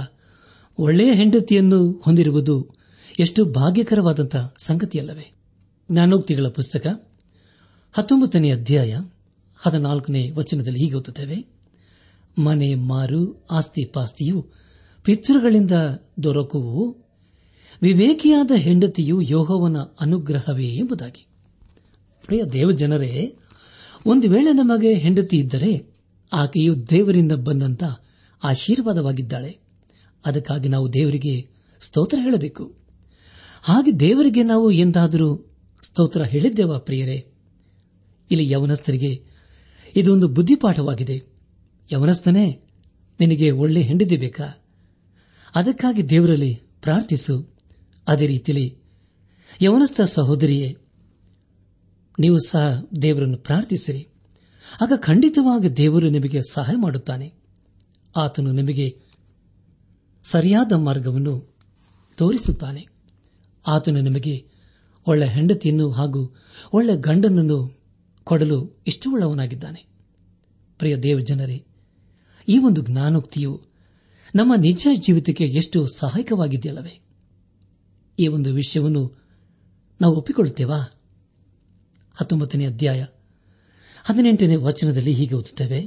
[0.77, 2.78] ಒಳ್ಳೆಯ ಹೆಂಡತಿಯನ್ನು ಹೊಂದಿರುವುದು
[3.19, 5.33] ಎಷ್ಟು ಭಾಗ್ಯಕರವಾದಂತಹ ಸಂಗತಿಯಲ್ಲವೇ.
[5.91, 6.87] ಜ್ಞಾನೋಕ್ತಿಗಳ ಪುಸ್ತಕ,
[7.93, 8.97] ಹತ್ತೊಂಬತ್ತನೇ ಅಧ್ಯಾಯ,
[9.57, 11.45] ಹದಿನಾಲ್ಕನೇ ವಚನದಲ್ಲಿ ಹೀಗೆ ಓದುತ್ತೇವೆ.
[12.37, 14.49] ಮನೆ ಮಾರು, ಆಸ್ತಿ ಪಾಸ್ತಿಯು
[15.03, 15.71] ಪಿತೃಗಳಿಂದ
[16.23, 16.97] ದೊರಕುವು,
[17.81, 21.27] ವಿವೇಕಿಯಾದ ಹೆಂಡತಿಯು ಯೋಹವನ ಅನುಗ್ರಹವೇ ಎಂಬುದಾಗಿ.
[22.25, 23.35] ಪ್ರಿಯ ದೇವಜನರೇ,
[24.05, 25.95] ಒಂದು ವೇಳೆ ನಮಗೆ ಹೆಂಡತಿ ಇದ್ದರೆ,
[26.33, 27.83] ಆಕೆಯು ದೇವರಿಂದ ಬಂದಂತ
[28.43, 29.59] ಆಶೀರ್ವಾದವಾಗಿದ್ದಾಳೆ.
[30.25, 31.49] ಅದಕ್ಕಾಗಿ ನಾವು ದೇವರಿಗೆ
[31.81, 32.78] ಸ್ತೋತ್ರ ಹೇಳಬೇಕು.
[33.61, 37.33] ಹಾಗೆ ದೇವರಿಗೆ ನಾವು ಎಂದಾದರೂ ಸ್ತೋತ್ರ ಹೇಳಿದ್ದೇವಾ ಪ್ರಿಯರೇ?
[38.31, 39.23] ಇಲ್ಲಿ ಯವನಸ್ಥರಿಗೆ
[39.95, 41.23] ಇದೊಂದು ಬುದ್ಧಿಪಾಠವಾಗಿದೆ.
[41.93, 42.61] ಯವನಸ್ಥನೇ,
[43.19, 44.65] ನಿನಗೆ ಒಳ್ಳೆ ಹೆಂಡತಿ ಬೇಕಾ?
[45.55, 47.55] ಅದಕ್ಕಾಗಿ ದೇವರಲ್ಲಿ ಪ್ರಾರ್ಥಿಸು.
[48.07, 48.77] ಅದೇ ರೀತಿಯಲ್ಲಿ
[49.61, 50.77] ಯವನಸ್ಥ ಸಹೋದರಿಯೇ,
[52.19, 54.07] ನೀವು ಸಹ ದೇವರನ್ನು ಪ್ರಾರ್ಥಿಸಿರಿ.
[54.81, 57.33] ಆಗ ಖಂಡಿತವಾಗಿ ದೇವರು ನಿಮಗೆ ಸಹಾಯ ಮಾಡುತ್ತಾನೆ.
[58.15, 59.01] ಆತನು ನಿಮಗೆ
[60.23, 61.57] ಸರಿಯಾದ ಮಾರ್ಗವನ್ನು
[62.15, 62.98] ತೋರಿಸುತ್ತಾನೆ.
[63.69, 64.47] ಆತನು ನಿಮಗೆ
[65.07, 66.35] ಒಳ್ಳೆ ಹೆಂಡತಿಯನ್ನು ಹಾಗೂ
[66.73, 67.79] ಒಳ್ಳೆ ಗಂಡನನ್ನು
[68.23, 69.85] ಕೊಡಲು ಇಷ್ಟವುಳ್ಳವನಾಗಿದ್ದಾನೆ.
[70.77, 71.65] ಪ್ರಿಯ ದೇವ ಜನರೇ
[72.47, 73.61] ಈ ಒಂದು ಜ್ಞಾನೋಕ್ತಿಯು
[74.35, 77.01] ನಮ್ಮ ನಿಜ ಜೀವಿತಕ್ಕೆ ಎಷ್ಟು ಸಹಾಯಕವಾಗಿದೆಯಲ್ಲವೇ?
[78.19, 79.23] ಈ ಒಂದು ವಿಷಯವನ್ನು
[80.01, 80.77] ನಾವು ಒಪ್ಪಿಕೊಳ್ಳುತ್ತೇವಾ?
[82.15, 83.05] ಹತ್ತೊಂಬತ್ತನೇ ಅಧ್ಯಾಯ
[84.03, 85.85] ಹದಿನೆಂಟನೇ ವಚನದಲ್ಲಿ ಹೀಗೆ ಓದುತ್ತೇವೆ.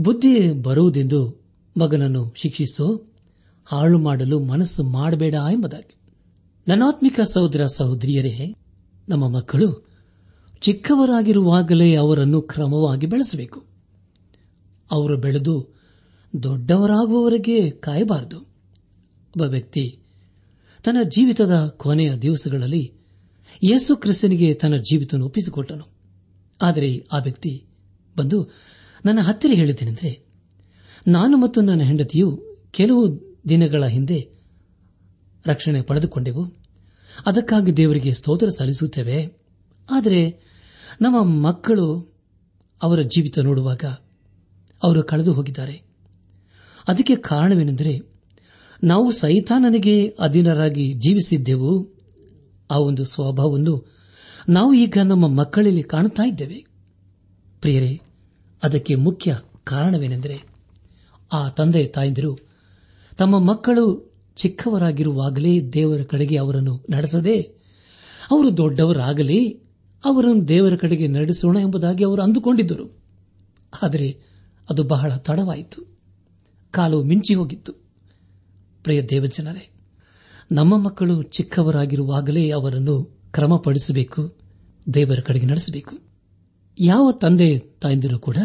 [0.00, 1.46] ಬುದ್ಧಿ ಬರುವುದೆಂದು
[1.80, 3.06] ಮಗನನ್ನು ಶಿಕ್ಷಿಸೋ
[3.64, 5.99] ಹಾಳು ಮಾಡಲು ಮನಸ್ಸು ಮಾಡಬೇಡ ಎಂಬುದಾಗಿ.
[6.68, 8.54] ನನಾತ್ಮಿಕ ಸಹೋದರ ಸಹೋದರಿಯರೇ,
[9.08, 9.88] ನಮ್ಮ ಮಕ್ಕಳು
[10.60, 13.64] ಚಿಕ್ಕವರಾಗಿರುವಾಗಲೇ ಅವರನ್ನು ಕ್ರಮವಾಗಿ ಬೆಳೆಸಬೇಕು.
[14.90, 15.68] ಅವರು ಬೆಳೆದು
[16.42, 18.38] ದೊಡ್ಡವರಾಗುವವರೆಗೆ ಕಾಯಬಾರದು.
[18.38, 19.98] ಒಬ್ಬ ವ್ಯಕ್ತಿ
[20.84, 22.92] ತನ್ನ ಜೀವಿತದ ಕೊನೆಯ ದಿವಸಗಳಲ್ಲಿ
[23.62, 25.88] ಯೇಸು ಕ್ರಿಸ್ತನಿಗೆ ತನ್ನ ಜೀವಿತ ಒಪ್ಪಿಸಿಕೊಟ್ಟನು.
[26.62, 27.64] ಆದರೆ ಆ ವ್ಯಕ್ತಿ
[28.16, 28.50] ಬಂದು,
[29.04, 30.26] ನನ್ನ ಹತ್ತಿರ ಹೇಳಿದ್ದೇನೆಂದರೆ,
[31.08, 33.18] ನಾನು ಮತ್ತು ನನ್ನ ಹೆಂಡತಿಯು ಕೆಲವು
[33.48, 34.39] ದಿನಗಳ ಹಿಂದೆ
[35.46, 36.54] ರಕ್ಷಣೆ ಪಡೆದುಕೊಂಡೆವು.
[37.26, 39.38] ಅದಕ್ಕಾಗಿ ದೇವರಿಗೆ ಸ್ತೋತ್ರ ಸಲ್ಲಿಸುತ್ತೇವೆ.
[39.90, 40.40] ಆದರೆ
[41.00, 42.14] ನಮ್ಮ ಮಕ್ಕಳು
[42.82, 43.84] ಅವರ ಜೀವಿತ ನೋಡುವಾಗ
[44.82, 45.82] ಅವರು ಕಳೆದು ಹೋಗಿದ್ದಾರೆ.
[46.88, 48.00] ಅದಕ್ಕೆ ಕಾರಣವೇನೆಂದರೆ
[48.84, 51.88] ನಾವು ಸೈತಾನನಿಗೆ ಅಧೀನರಾಗಿ ಜೀವಿಸಿದ್ದೆವು.
[52.70, 53.96] ಆ ಒಂದು ಸ್ವಭಾವವನ್ನು
[54.48, 56.66] ನಾವು ಈಗ ನಮ್ಮ ಮಕ್ಕಳಲ್ಲಿ ಕಾಣುತ್ತಾ ಇದ್ದೇವೆ.
[57.60, 58.00] ಪ್ರಿಯರೇ,
[58.62, 60.42] ಅದಕ್ಕೆ ಮುಖ್ಯ ಕಾರಣವೇನೆಂದರೆ
[61.32, 62.38] ಆ ತಂದೆ ತಾಯಂದಿರು
[63.18, 64.09] ತಮ್ಮ ಮಕ್ಕಳು
[64.40, 67.40] ಚಿಕ್ಕವರಾಗಿರುವಾಗಲೇ ದೇವರ ಕಡೆಗೆ ಅವರನ್ನು ನಡೆಸದೆ,
[68.30, 69.50] ಅವರು ದೊಡ್ಡವರಾಗಲಿ
[70.04, 72.96] ಅವರನ್ನು ದೇವರ ಕಡೆಗೆ ನಡೆಸೋಣ ಎಂಬುದಾಗಿ ಅವರು ಅಂದುಕೊಂಡಿದ್ದರು.
[73.82, 74.18] ಆದರೆ
[74.70, 75.86] ಅದು ಬಹಳ ತಡವಾಯಿತು.
[76.70, 77.72] ಕಾಲು ಮಿಂಚಿ ಹೋಗಿತ್ತು.
[78.82, 79.70] ಪ್ರಿಯ ದೇವಜನರೇ,
[80.52, 84.36] ನಮ್ಮ ಮಕ್ಕಳು ಚಿಕ್ಕವರಾಗಿರುವಾಗಲೇ ಅವರನ್ನು ಕ್ರಮಪಡಿಸಬೇಕು,
[84.94, 85.98] ದೇವರ ಕಡೆಗೆ ನಡೆಸಬೇಕು.
[86.78, 88.36] ಯಾವ ತಂದೆ ತಾಯಂದಿರು ಕೂಡ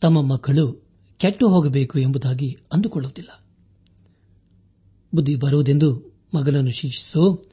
[0.00, 0.72] ತಮ್ಮ ಮಕ್ಕಳು
[1.18, 3.47] ಕೆಟ್ಟು ಹೋಗಬೇಕು ಎಂಬುದಾಗಿ ಅಂದುಕೊಳ್ಳುವುದಿಲ್ಲ.
[5.14, 7.50] ಬುದ್ಧಿ ಬರುವುದೆಂದು ಮಗನನ್ನು ಶಿಕ್ಷಿಸು.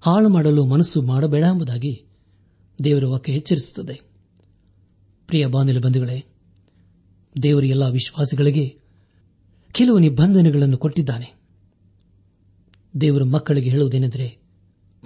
[0.00, 2.04] ಹಾಳು ಮಾಡಲು ಮನಸ್ಸು ಮಾಡಬೇಡ ಎಂಬುದಾಗಿ
[2.84, 4.00] ದೇವರ ವಾಕ್ಯ ಎಚ್ಚರಿಸುತ್ತದೆ.
[5.26, 6.24] ಪ್ರಿಯ ಬಾಂಧವ್ಯ ಬಂಧುಗಳೇ,
[7.42, 8.78] ದೇವರ ಎಲ್ಲ ವಿಶ್ವಾಸಿಗಳಿಗೆ
[9.72, 11.34] ಕೆಲವು ನಿಬಂಧನೆಗಳನ್ನು ಕೊಟ್ಟಿದ್ದಾನೆ.
[13.00, 14.38] ದೇವರು ಮಕ್ಕಳಿಗೆ ಹೇಳುವುದೇನೆಂದರೆ,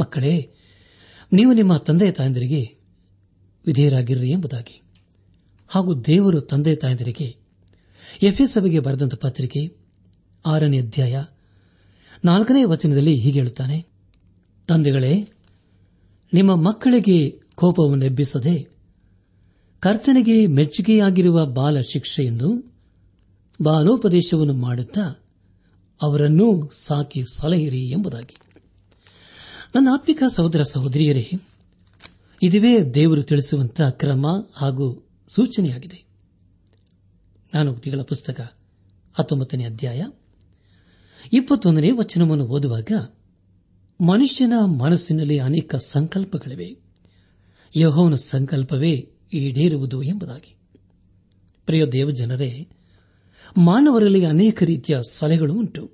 [0.01, 0.51] ಮಕ್ಕಳೇ,
[1.33, 2.77] ನೀವು ನಿಮ್ಮ ತಂದೆ ತಾಯಂದಿರಿಗೆ
[3.66, 4.83] ವಿಧೇಯರಾಗಿರ್ರಿ ಎಂಬುದಾಗಿ.
[5.68, 7.37] ಹಾಗೂ ದೇವರು ತಂದೆ ತಾಯಂದಿರಿಗೆ
[8.23, 9.77] ಎಫ್ಎ ಸಭೆಗೆ ಬರೆದಂತ ಪತ್ರಿಕೆ
[10.47, 11.25] ಆರನೇ ಅಧ್ಯಾಯ
[12.25, 13.87] ನಾಲ್ಕನೇ ವಚನದಲ್ಲಿ ಹೀಗೆ ಹೇಳುತ್ತಾನೆ,
[14.69, 15.29] ತಂದೆಗಳೇ,
[16.33, 18.69] ನಿಮ್ಮ ಮಕ್ಕಳಿಗೆ ಕೋಪವನ್ನು ಎಬ್ಬಿಸದೆ
[19.81, 22.75] ಕರ್ತನಿಗೆ ಮೆಚ್ಚುಗೆಯಾಗಿರುವ ಬಾಲ ಶಿಕ್ಷೆಯನ್ನು
[23.63, 25.25] ಬಾಲೋಪದೇಶವನ್ನು ಮಾಡುತ್ತಾ
[26.03, 28.37] ಅವರನ್ನೂ ಸಾಕಿ ಸಲಹಿರಿ ಎಂಬುದಾಗಿ.
[29.75, 31.31] ನನ್ನ ಆತ್ಮಿಕ ಸಹೋದರ ಸಹೋದರಿಯರೇ,
[32.43, 36.05] ಇದುವೇ ದೇವರು ತಿಳಿಸುವಂತಹ ಕ್ರಮ ಹಾಗೂ ಸೂಚನೆಯಾಗಿದೆ.
[37.51, 38.41] ಜ್ಞಾನೋಕ್ತಿಗಳ ಪುಸ್ತಕ
[39.15, 40.03] ಹತ್ತೊಂಬತ್ತನೇ ಅಧ್ಯಾಯ
[41.33, 42.93] ಇಪ್ಪತ್ತೊಂದನೇ ವಚನವನ್ನು ಓದುವಾಗ
[44.05, 46.77] ಮನುಷ್ಯನ ಮನಸ್ಸಿನಲ್ಲಿ ಅನೇಕ ಸಂಕಲ್ಪಗಳಿವೆ.
[47.77, 50.57] ಯಹೋವನ ಸಂಕಲ್ಪವೇ ಈಡೇರುವುದು ಎಂಬುದಾಗಿ.
[51.67, 52.69] ಪ್ರಿಯ ದೇವಜನರೇ,
[53.57, 55.91] ಮಾನವರಲ್ಲಿ ಅನೇಕ ರೀತಿಯ ಸಲಹೆಗಳು ಉಂಟು.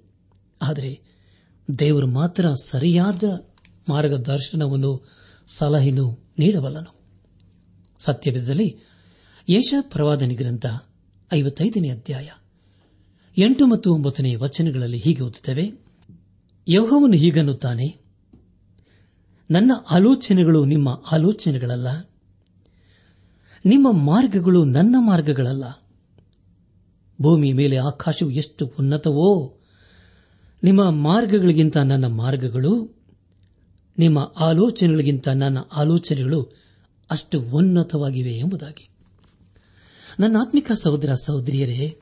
[0.62, 1.00] ಆದರೆ
[1.78, 3.24] ದೇವರು ಮಾತ್ರ ಸರಿಯಾದ
[3.88, 5.08] ಮಾರ್ಗದರ್ಶನವನ್ನು,
[5.48, 6.94] ಸಲಹೆಯನ್ನು ನೀಡಬಲ್ಲನು.
[7.98, 8.78] ಸತ್ಯವಿದ್ದಲ್ಲಿ
[9.48, 10.66] ಯಶ ಪ್ರವಾದನಿ ಗ್ರಂಥ
[11.32, 12.28] ಐವತ್ತೈದನೇ ಅಧ್ಯಾಯ.
[13.38, 15.72] ಎಂಟು ಮತ್ತು ಒಂಬತ್ತನೇ ವಚನಗಳಲ್ಲಿ ಹೀಗೆ ಓದುತ್ತವೆ,
[16.68, 18.00] ಯಹೋವನು ಹೀಗನ್ನುತ್ತಾನೆ,
[19.50, 22.10] ನನ್ನ ಆಲೋಚನೆಗಳು ನಿಮ್ಮ ಆಲೋಚನೆಗಳಲ್ಲ,
[23.66, 25.64] ನಿಮ್ಮ ಮಾರ್ಗಗಳು ನನ್ನ ಮಾರ್ಗಗಳಲ್ಲ.
[27.22, 29.58] ಭೂಮಿ ಮೇಲೆ ಆಕಾಶವು ಎಷ್ಟು ಉನ್ನತವೋ,
[30.62, 33.02] ನಿಮ್ಮ ಮಾರ್ಗಗಳಿಗಿಂತ ನನ್ನ ಮಾರ್ಗಗಳು,
[33.98, 36.56] ನಿಮ್ಮ ಆಲೋಚನೆಗಳಿಗಿಂತ ನನ್ನ ಆಲೋಚನೆಗಳು
[37.10, 38.88] ಅಷ್ಟು ಉನ್ನತವಾಗಿವೆ ಎಂಬುದಾಗಿ.
[40.20, 41.98] ನನ್ನ ಆತ್ಮಿಕ ಸಹೋದರ ಸಹೋದರಿಯರೇ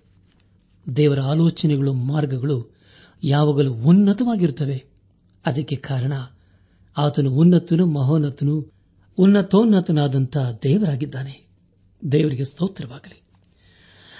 [0.96, 2.76] ದೇವರ ಆಲೋಚನೆಗಳು, ಮಾರ್ಗಗಳು
[3.24, 4.84] ಯಾವಾಗಲೂ ಉನ್ನತವಾಗಿರುತ್ತವೆ.
[5.46, 6.12] ಅದಕ್ಕೆ ಕಾರಣ
[6.96, 8.72] ಆತನು ಉನ್ನತನು, ಮಹೋನ್ನತನು
[9.18, 11.46] ಉನ್ನತೋನ್ನತನಾದಂಥ ದೇವರಾಗಿದ್ದಾನೆ.
[12.12, 13.22] ದೇವರಿಗೆ ಸ್ತೋತ್ರವಾಗಲಿ.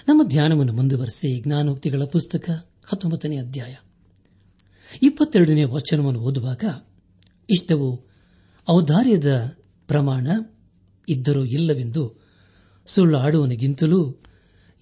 [0.08, 2.50] ನಮ್ಮ ಧ್ಯಾನವನ್ನು ಮುಂದುವರೆಸಿ ಜ್ಞಾನೋಕ್ತಿಗಳ ಪುಸ್ತಕ
[2.86, 3.74] ಹತ್ತೊಂಬತ್ತನೇ ಅಧ್ಯಾಯ.
[5.02, 6.64] ಇಪ್ಪತ್ತೆರಡನೇ ವಚನವನ್ನು ಓದುವಾಗ,
[7.50, 8.06] ಇಷ್ಟವು
[8.70, 9.56] ಔದಾರ್ಯದ
[9.88, 10.26] ಪ್ರಮಾಣ
[11.08, 12.26] ಇದ್ದರೂ ಇಲ್ಲವೆಂದು
[12.86, 14.22] ಸುಳ್ಳು ಆಡುವನಿಗಿಂತಲೂ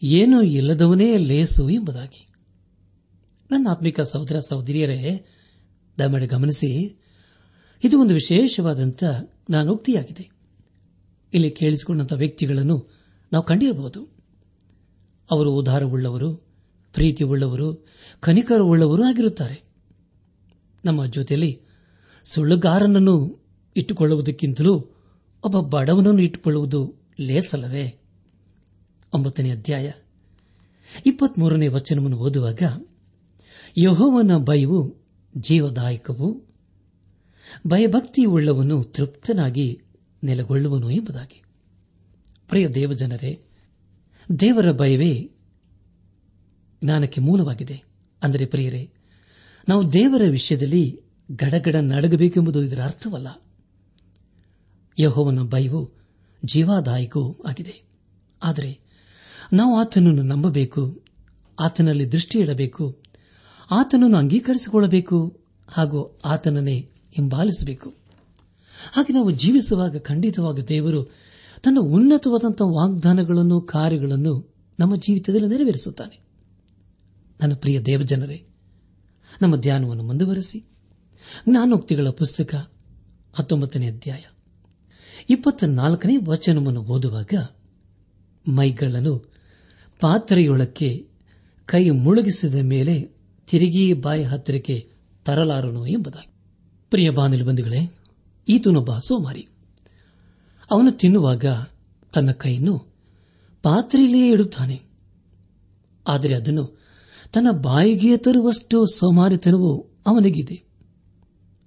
[0.07, 2.27] ಏನೂ ಇಲ್ಲದವನೇ ಲೇಸು ಎಂಬುದಾಗಿ.
[3.51, 5.27] ನನ್ನ ಆತ್ಮಿಕ ಸಹೋದರ ಸಹೋದರಿಯರೇ,
[5.99, 7.01] ದಯಮಾಡಿ ಗಮನಿಸಿ,
[7.85, 9.05] ಇದು ಒಂದು ವಿಶೇಷವಾದಂಥ
[9.51, 10.31] ನಾನೋಕ್ತಿಯಾಗಿದೆ
[11.35, 12.91] ಇಲ್ಲಿ ಕೇಳಿಸಿಕೊಂಡಂಥ ವ್ಯಕ್ತಿಗಳನ್ನು
[13.33, 14.09] ನಾವು ಕಂಡಿರಬಹುದು.
[15.31, 16.35] ಅವರು ಉದಾರವುಳ್ಳವರು
[16.93, 17.87] ಪ್ರೀತಿಯುಳ್ಳವರು
[18.21, 19.65] ಕನಿಕರವುಳ್ಳವರು ಆಗಿರುತ್ತಾರೆ.
[20.85, 21.61] ನಮ್ಮ ಜೊತೆಯಲ್ಲಿ
[22.25, 23.45] ಸುಳ್ಳುಗಾರನನ್ನು
[23.77, 24.75] ಇಟ್ಟುಕೊಳ್ಳುವುದಕ್ಕಿಂತಲೂ
[25.45, 28.04] ಒಬ್ಬ ಬಡವನನ್ನು ಇಟ್ಟುಕೊಳ್ಳುವುದು ಲೇಸಲ್ಲವೇ?
[29.15, 29.93] ಒಂಬತ್ತನೇ ಅಧ್ಯಾಯ.
[31.07, 32.87] ಇಪ್ಪತ್ಮೂರನೇ ವಚನವನ್ನು ಓದುವಾಗ,
[33.77, 34.97] ಯಹೋವನ ಭಯವು
[35.37, 36.43] ಜೀವದಾಯಕವು,
[37.67, 39.81] ಭಯಭಕ್ತಿಯುಳ್ಳವನು ತೃಪ್ತನಾಗಿ
[40.25, 41.43] ನೆಲೆಗೊಳ್ಳುವನು ಎಂಬುದಾಗಿ.
[42.49, 43.45] ಪ್ರಿಯ ದೇವಜನರೇ,
[44.41, 45.31] ದೇವರ ಭಯವೇ
[46.85, 47.83] ಜ್ಞಾನಕ್ಕೆ ಮೂಲವಾಗಿದೆ.
[48.23, 48.91] ಅಂದರೆ ಪ್ರಿಯರೇ,
[49.69, 51.01] ನಾವು ದೇವರ ವಿಷಯದಲ್ಲಿ
[51.33, 53.43] ಗಡಗಡ ನಡಗಬೇಕೆಂಬುದು ಇದರ ಅರ್ಥವಲ್ಲ.
[54.99, 55.91] ಯಹೋವನ ಭಯವು
[56.45, 57.83] ಜೀವಾದಾಯಕವೂ ಆಗಿದೆ.
[58.43, 58.84] ಆದರೆ
[59.53, 61.03] ನಾವು ಆತನನ್ನು ನಂಬಬೇಕು.
[61.61, 63.03] ಆತನಲ್ಲಿ ದೃಷ್ಟಿ ಇಡಬೇಕು.
[63.71, 67.95] ಆತನನ್ನು ಅಂಗೀಕರಿಸಿಕೊಳ್ಳಬೇಕು ಹಾಗೂ ಆತನನ್ನೇ ಹಿಂಬಾಲಿಸಬೇಕು.
[68.93, 71.05] ಹಾಗೆ ನಾವು ಜೀವಿಸುವಾಗ ಖಂಡಿತವಾಗ ದೇವರು
[71.65, 76.21] ತನ್ನ ಉನ್ನತವಾದಂತಹ ವಾಗ್ದಾನಗಳನ್ನು, ಕಾರ್ಯಗಳನ್ನು ನಮ್ಮ ಜೀವಿತದಲ್ಲಿ ನೆರವೇರಿಸುತ್ತಾನೆ.
[77.41, 78.47] ನನ್ನ ಪ್ರಿಯ ದೇವಜನರೇ,
[79.43, 80.65] ನಮ್ಮ ಧ್ಯಾನವನ್ನು ಮುಂದುವರೆಸಿ.
[81.49, 82.71] ಜ್ಞಾನೋಕ್ತಿಗಳ ಪುಸ್ತಕ
[83.35, 84.23] ಹತ್ತೊಂಬತ್ತನೇ ಅಧ್ಯಾಯ.
[85.31, 87.49] ಇಪ್ಪತ್ತ ನಾಲ್ಕನೇ ವಚನವನ್ನು ಓದುವಾಗ
[88.49, 89.34] ಮೈಗಳನ್ನು
[90.05, 91.09] ಪಾತ್ರೆಯೊಳಕ್ಕೆ
[91.67, 93.03] ಕೈ ಮುಳುಗಿಸಿದ ಮೇಲೆ
[93.51, 94.91] ತಿರುಗಿ ಬಾಯಿ ಹತ್ತಿರಕ್ಕೆ
[95.25, 96.33] ತರಲಾರನು ಎಂಬುದಾಗಿ.
[96.91, 97.95] ಪ್ರಿಯ ಬಾನಿಲು ಬಂಧುಗಳೇ,
[98.49, 99.49] ಈತನೊಬ್ಬ ಸೋಮಾರಿ.
[100.71, 101.45] ಅವನು ತಿನ್ನುವಾಗ
[102.15, 102.79] ತನ್ನ ಕೈಯನ್ನು
[103.63, 104.83] ಪಾತ್ರೆಯಲ್ಲಿಯೇ ಇಡುತ್ತಾನೆ.
[106.09, 106.81] ಆದರೆ ಅದನ್ನು
[107.33, 110.65] ತನ್ನ ಬಾಯಿಗೆ ತರುವಷ್ಟು ಸೋಮಾರಿತನವು ಅವನಿಗಿದೆ.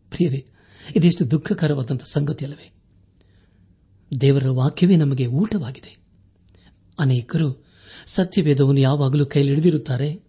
[0.09, 0.47] ಪ್ರಿಯರೇ,
[0.95, 2.73] ಇದೆಷ್ಟು ದುಃಖಕರವಾದಂತಹ ಸಂಗತಿಯಲ್ಲವೇ?
[4.21, 5.97] ದೇವರ ವಾಕ್ಯವೇ ನಮಗೆ ಊಟವಾಗಿದೆ.
[6.99, 7.66] ಅನೇಕರು
[8.05, 10.23] ಸತ್ಯವೇದವನ್ನು ಯಾವಾಗಲೂ ಕೈಲಿಡಿದಿರುತ್ತಾರೆ.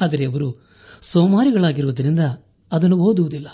[0.00, 0.68] ಆದರೆ ಅವರು
[1.02, 2.18] ಸೋಮಾರಿಗಳಾಗಿರುವುದರಿಂದ
[2.72, 3.46] ಅದನ್ನು ಓದುವುದಿಲ್ಲ.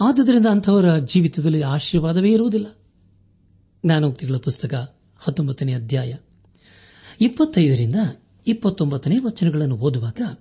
[0.00, 2.66] ಆದುದರಿಂದ ಅಂಥವರ ಜೀವಿತದಲ್ಲಿ ಆಶೀರ್ವಾದವೇ ಇರುವುದಿಲ್ಲ.
[3.86, 6.14] ಜ್ಞಾನೋಕ್ತಿಗಳ ಪುಸ್ತಕ ಹತ್ತೊಂಬತ್ತನೇ ಅಧ್ಯಾಯ.
[7.20, 7.96] ಇಪ್ಪತ್ತೈದರಿಂದ
[8.46, 10.36] ಇಪ್ಪತ್ತೊಂಬತ್ತನೇ ವಚನಗಳನ್ನು ಓದುವಾಗ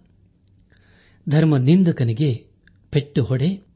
[1.30, 2.48] ಧರ್ಮ ನಿಂದಕನಿಗೆ
[2.92, 3.68] ಪೆಟ್ಟು ಹೊಡೆ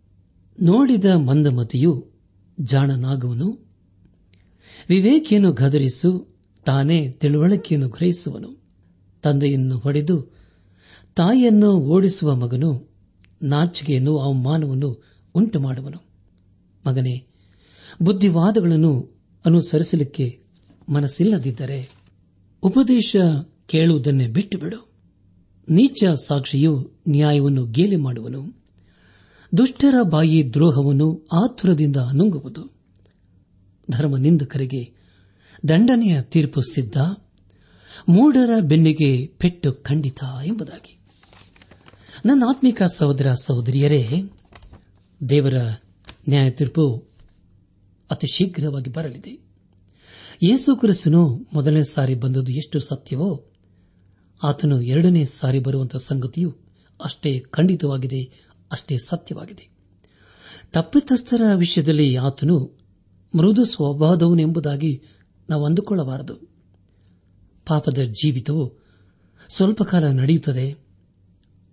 [0.62, 2.08] ನೋಡಿದ ಮಂದಮತಿಯು
[2.60, 3.66] ಜಾಣನಾಗುವನು.
[4.90, 6.35] ವಿವೇಕಿಯನ್ನು ಗದರಿಸು
[6.66, 8.66] ತಾನೇ ತಿಳುವಳಿಕೆಯನ್ನು ಗ್ರಹಿಸುವನು.
[9.22, 10.36] ತಂದೆಯನ್ನು ಹೊಡೆದು
[11.16, 12.90] ತಾಯಿಯನ್ನು ಓಡಿಸುವ ಮಗನು
[13.44, 15.04] ನಾಚಿಕೆಯನ್ನು ಅವಮಾನವನ್ನು
[15.36, 16.02] ಉಂಟು ಮಾಡುವನು
[16.88, 17.26] ಮಗನೇ,
[18.02, 19.12] ಬುದ್ಧಿವಾದಗಳನ್ನು
[19.46, 20.40] ಅನುಸರಿಸಲಿಕ್ಕೆ
[20.90, 21.90] ಮನಸ್ಸಿಲ್ಲದಿದ್ದರೆ
[22.64, 23.16] ಉಪದೇಶ
[23.68, 24.92] ಕೇಳುವುದನ್ನೇ ಬಿಟ್ಟು ಬಿಡು
[25.70, 28.64] ನೀಚ ಸಾಕ್ಷಿಯು ನ್ಯಾಯವನ್ನು ಗೇಲಿ ಮಾಡುವನು.
[29.58, 32.76] ದುಷ್ಟರ ಬಾಯಿ ದ್ರೋಹವನ್ನು ಆತುರದಿಂದ ನುಂಗುವುದು.
[33.92, 34.95] ಧರ್ಮ ನಿಂದಕರಿಗೆ
[35.68, 36.98] ದಂಡನೆಯ ತೀರ್ಪು ಸಿದ್ಧ,
[38.10, 41.00] ಮೂಢರ ಬೆನ್ನಿಗೆ ಪೆಟ್ಟು ಖಂಡಿತ ಎಂಬುದಾಗಿ.
[42.26, 44.10] ನನ್ನ ಆತ್ಮಿಕ ಸಹೋದರ ಸಹೋದರಿಯರೇ,
[45.30, 45.54] ದೇವರ
[46.30, 47.08] ನ್ಯಾಯ ತೀರ್ಪು
[48.12, 49.46] ಅತಿ ಶೀಘ್ರವಾಗಿ ಬರಲಿದೆ.
[50.44, 53.46] ಯೇಸು ಕ್ರಿಸ್ತನು ಮೊದಲನೇ ಸಾರಿ ಬಂದದ್ದು ಎಷ್ಟು ಸತ್ಯವೋ,
[54.44, 56.58] ಆತನು ಎರಡನೇ ಸಾರಿ ಬರುವಂತಹ ಸಂಗತಿಯು
[57.04, 58.22] ಅಷ್ಟೇ ಖಂಡಿತವಾಗಿದೆ,
[58.72, 59.70] ಅಷ್ಟೇ ಸತ್ಯವಾಗಿದೆ.
[60.72, 62.78] ತಪ್ಪಿತಸ್ಥರ ವಿಷಯದಲ್ಲಿ ಆತನು
[63.38, 65.04] ಮೃದು ಸ್ವಭಾವದವನೆಂಬುದಾಗಿ
[65.50, 66.36] ನಾವು ಅಂದುಕೊಳ್ಳಬಾರದು.
[67.68, 68.74] ಪಾಪದ ಜೀವಿತವು
[69.50, 70.78] ಸ್ವಲ್ಪ ಕಾಲ ನಡೆಯುತ್ತದೆ,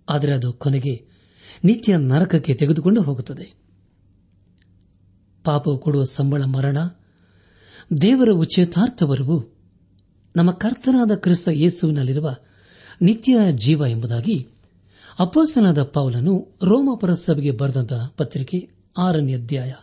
[0.09, 1.05] ಆದರೆ ಅದು ಕೊನೆಗೆ
[1.63, 3.53] ನಿತ್ಯ ನರಕಕ್ಕೆ ತೆಗೆದುಕೊಂಡು ಹೋಗುತ್ತದೆ.
[5.45, 6.77] ಪಾಪವು ಕೊಡುವ ಸಂಬಳ ಮರಣ,
[8.01, 9.37] ದೇವರ ಉಚ್ಚೇತಾರ್ಥವರೆಗೂ
[10.35, 12.35] ನಮ್ಮ ಕರ್ತನಾದ ಕ್ರಿಸ್ತ ಯೇಸುವಿನಲ್ಲಿರುವ
[13.01, 14.47] ನಿತ್ಯ ಜೀವ ಎಂಬುದಾಗಿ
[15.19, 18.59] ಅಪ್ಪಸ್ತನಾದ ಪೌಲನು ರೋಮಪುರ ಸಭೆಗೆ ಬರೆದಂತಹ ಪತ್ರಿಕೆ
[18.97, 19.73] ಆರನೇ ಅಧ್ಯಾಯ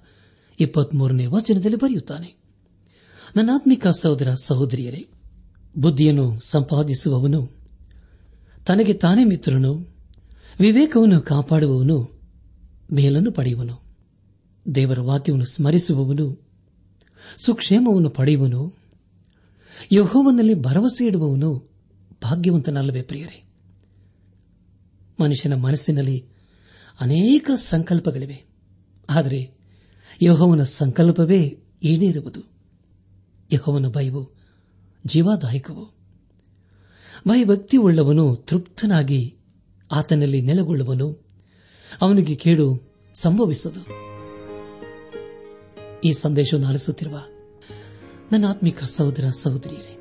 [0.60, 2.39] ಇಪ್ಪತ್ಮೂರನೇ ವಚನದಲ್ಲಿ ಬರೆಯುತ್ತಾನೆ.
[3.36, 5.08] ನನ್ನಾತ್ಮಿಕ ಸಹೋದರ ಸಹೋದರಿಯರೇ,
[5.78, 7.50] ಬುದ್ಧಿಯನ್ನು ಸಂಪಾದಿಸುವವನು,
[8.66, 9.86] ತನಗೆ ತಾನೇ ಮಿತ್ರನು,
[10.60, 12.20] ವಿವೇಕವನ್ನು ಕಾಪಾಡುವವನು,
[12.92, 13.82] ಮೇಲನ್ನು ಪಡೆಯುವನು,
[14.74, 16.40] ದೇವರ ವಾಕ್ಯವನ್ನು ಸ್ಮರಿಸುವವನು,
[17.44, 18.76] ಸುಕ್ಷೇಮವನ್ನು ಪಡೆಯುವನು,
[19.92, 21.70] ಯಹೋವನಲ್ಲಿ ಭರವಸೆ ಇಡುವವನು
[22.22, 23.44] ಭಾಗ್ಯವಂತನಲ್ಲವೇ ಪ್ರಿಯರೇ.
[25.20, 26.26] ಮನುಷ್ಯನ ಮನಸ್ಸಿನಲ್ಲಿ
[27.00, 28.44] ಅನೇಕ ಸಂಕಲ್ಪಗಳಿವೆ,
[29.10, 29.58] ಆದರೆ
[30.22, 32.49] ಯಹೋವನ ಸಂಕಲ್ಪವೇ ಈಡೇರುವುದು.
[33.52, 34.30] ಯಹೋವನ ಭಯವು
[35.06, 35.84] ಜೀವಾದಾಯಕವು.
[37.28, 39.36] ಭಯಭಕ್ತಿ ಉಳ್ಳವನು ತೃಪ್ತನಾಗಿ
[39.92, 41.26] ಆತನಲ್ಲಿ ನೆಲೆಗೊಳ್ಳುವನು.
[42.00, 43.86] ಅವನಿಗೆ ಕೇಡು ಸಂಭವಿಸದು.
[46.00, 47.18] ಈ ಸಂದೇಶವನ್ನು ಆಲಿಸುತ್ತಿರುವ
[48.32, 49.96] ನನ್ನ ಆತ್ಮಿಕ ಸಹೋದರ ಸಹೋದರಿಯರೇ,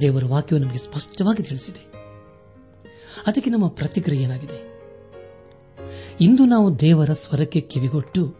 [0.00, 1.92] ದೇವರ ವಾಕ್ಯವು ನಮಗೆ ಸ್ಪಷ್ಟವಾಗಿ ತಿಳಿಸಿದೆ.
[3.26, 4.74] ಅದಕ್ಕೆ ನಮ್ಮ ಪ್ರತಿಕ್ರಿಯೆ ಏನಾಗಿದೆ?
[6.20, 8.34] ಇಂದು ನಾವು ದೇವರ ಸ್ವರಕ್ಕೆ ಕಿವಿಗೊಟ್ಟು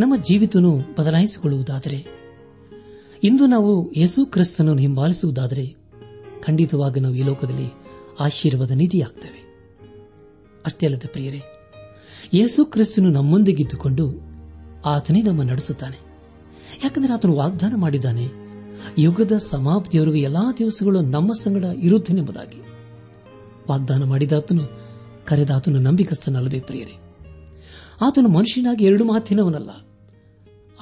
[0.00, 2.23] ನಮ್ಮ ಜೀವಿತನು ಬದಲಾಯಿಸಿಕೊಳ್ಳುವುದಾದರೆ
[3.24, 5.76] ಇಂದು ನಾವು ಯೇಸು ಕ್ರಿಸ್ತನನ್ನು ಹಿಂಬಾಲಿಸುವುದಾದರೆ
[6.42, 7.72] ಖಂಡಿತವಾಗಿ ನಾವು ಈ ಲೋಕದಲ್ಲಿ
[8.20, 9.44] ಆಶೀರ್ವಾದ ನಿಧಿಯಾಗ್ತೇವೆ.
[10.66, 11.42] ಅಷ್ಟೇ ಅಲ್ಲದೆ ಪ್ರಿಯರೇ,
[12.34, 14.12] ಯೇಸು ಕ್ರಿಸ್ತನು ನಮ್ಮೊಂದಿಗಿದ್ದುಕೊಂಡು
[14.84, 15.96] ಆತನೇ ನಮ್ಮ ನಡೆಸುತ್ತಾನೆ.
[16.84, 18.28] ಯಾಕಂದರೆ ಆತನು ವಾಗ್ದಾನ ಮಾಡಿದ್ದಾನೆ,
[18.98, 22.62] ಯುಗದ ಸಮಾಪ್ತಿಯವರೆಗೂ ಎಲ್ಲಾ ದಿವಸಗಳು ನಮ್ಮ ಸಂಗಡ ಇರುತ್ತೇನೆಂಬುದಾಗಿ
[23.70, 24.80] ವಾಗ್ದಾನ ಮಾಡಿದಾತನು
[25.24, 27.14] ಕರೆದಾತನು ನಂಬಿಕಸ್ಥನಲ್ಲವೇ ಪ್ರಿಯರೇ?
[28.00, 29.70] ಆತನು ಮನುಷ್ಯನಾಗಿ ಎರಡು ಮಾತಿನವನಲ್ಲ.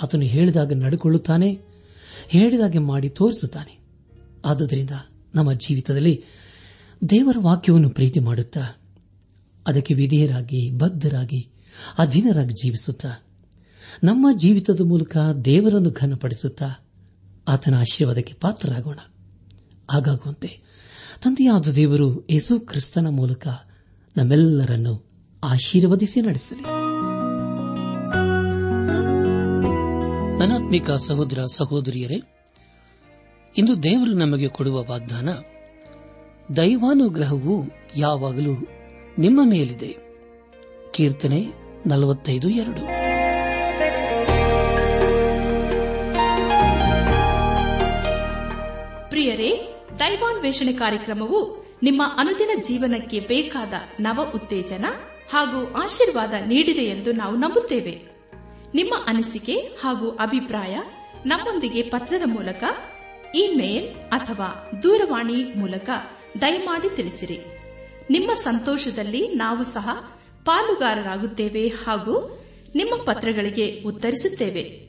[0.03, 1.72] ಆತನು ಹೇಳಿದಾಗ ನಡೆಕೊಳ್ಳುತ್ತಾನೆ
[2.29, 3.79] ಹೇಳಿದಾಗೆ ಮಾಡಿ ತೋರಿಸುತ್ತಾನೆ.
[4.45, 4.91] ಆದುದರಿಂದ
[5.35, 6.25] ನಮ್ಮ ಜೀವಿತದಲ್ಲಿ
[7.11, 8.81] ದೇವರ ವಾಕ್ಯವನ್ನು ಪ್ರೀತಿ ಮಾಡುತ್ತಾ,
[9.67, 11.49] ಅದಕ್ಕೆ ವಿಧೇಯರಾಗಿ, ಬದ್ಧರಾಗಿ,
[11.99, 13.25] ಅಧೀನರಾಗಿ ಜೀವಿಸುತ್ತಾ,
[14.05, 16.87] ನಮ್ಮ ಜೀವಿತದ ಮೂಲಕ ದೇವರನ್ನು ಘನಪಡಿಸುತ್ತಾ
[17.49, 18.99] ಆತನ ಆಶೀರ್ವಾದಕ್ಕೆ ಪಾತ್ರರಾಗೋಣ.
[19.91, 20.61] ಹಾಗಾಗುವಂತೆ
[21.23, 23.49] ತಂದೆಯಾದ ದೇವರು ಯೇಸು ಕ್ರಿಸ್ತನ ಮೂಲಕ
[24.17, 25.11] ನಮ್ಮೆಲ್ಲರನ್ನು
[25.43, 26.82] ಆಶೀರ್ವದಿಸಿ ನಡೆಸಲಿ.
[30.43, 32.23] ನನಾತ್ಮಿಕ ಸಹೋದರ ಸಹೋದರಿಯರೇ,
[33.59, 35.29] ಇಂದು ದೇವರು ನಮಗೆ ಕೊಡುವ ವಾಗ್ದಾನ,
[36.57, 37.65] ದೈವಾನುಗ್ರಹವು
[37.97, 38.67] ಯಾವಾಗಲೂ
[39.19, 39.97] ನಿಮ್ಮ ಮೇಲಿದೆ.
[40.91, 41.47] ಕೀರ್ತನೆ
[41.87, 42.81] ನಲವತ್ತೈದು ಎರಡು.
[49.11, 54.85] ಪ್ರಿಯರೇ, ದೈವಾನ್ವೇಷಣೆ ಕಾರ್ಯಕ್ರಮವು ನಿಮ್ಮ ಅನುದಿನ ಜೀವನಕ್ಕೆ ಬೇಕಾದ ನವ ಉತ್ತೇಜನ
[55.33, 58.12] ಹಾಗೂ ಆಶೀರ್ವಾದ ನೀಡಿದೆ ಎಂದು ನಾವು ನಂಬುತ್ತೇವೆ.
[58.75, 60.79] ನಿಮ್ಮ ಅನಿಸಿಕೆ ಹಾಗೂ ಅಭಿಪ್ರಾಯ
[61.27, 62.65] ನಮ್ಮೊಂದಿಗೆ ಪತ್ರದ ಮೂಲಕ
[63.35, 65.91] ಇಮೇಲ್ ಅಥವಾ ದೂರವಾಣಿ ಮೂಲಕ
[66.41, 67.41] ದಯಮಾಡಿ ತಿಳಿಸಿರಿ.
[68.11, 69.89] ನಿಮ್ಮ ಸಂತೋಷದಲ್ಲಿ ನಾವು ಸಹ
[70.45, 74.83] ಪಾಲುಗಾರರಾಗುತ್ತೇವೆ ಹಾಗೂ ನಿಮ್ಮ ಪತ್ರಗಳಿಗೆ ಉತ್ತರಿಸುತ್ತೇವೆ.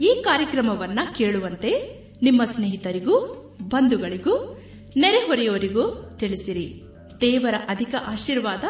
[0.00, 3.18] ಈ ಕಾರ್ಯಕ್ರಮವನ್ನ ಕೇಳುವಂತೆ ನಿಮ್ಮ ಸ್ನೇಹಿತರಿಗೂ,
[3.62, 4.62] ಬಂಧುಗಳಿಗೂ,
[4.96, 6.82] ನೆರೆಹೊರೆಯವರಿಗೂ ತಿಳಿಸಿರಿ.
[7.20, 8.64] ದೇವರ ಅಧಿಕ ಆಶೀರ್ವಾದ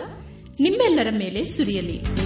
[0.61, 2.26] ನಿಮ್ಮೆಲ್ಲರ ಮೇಲೆ ಸುರಿಯಲಿ.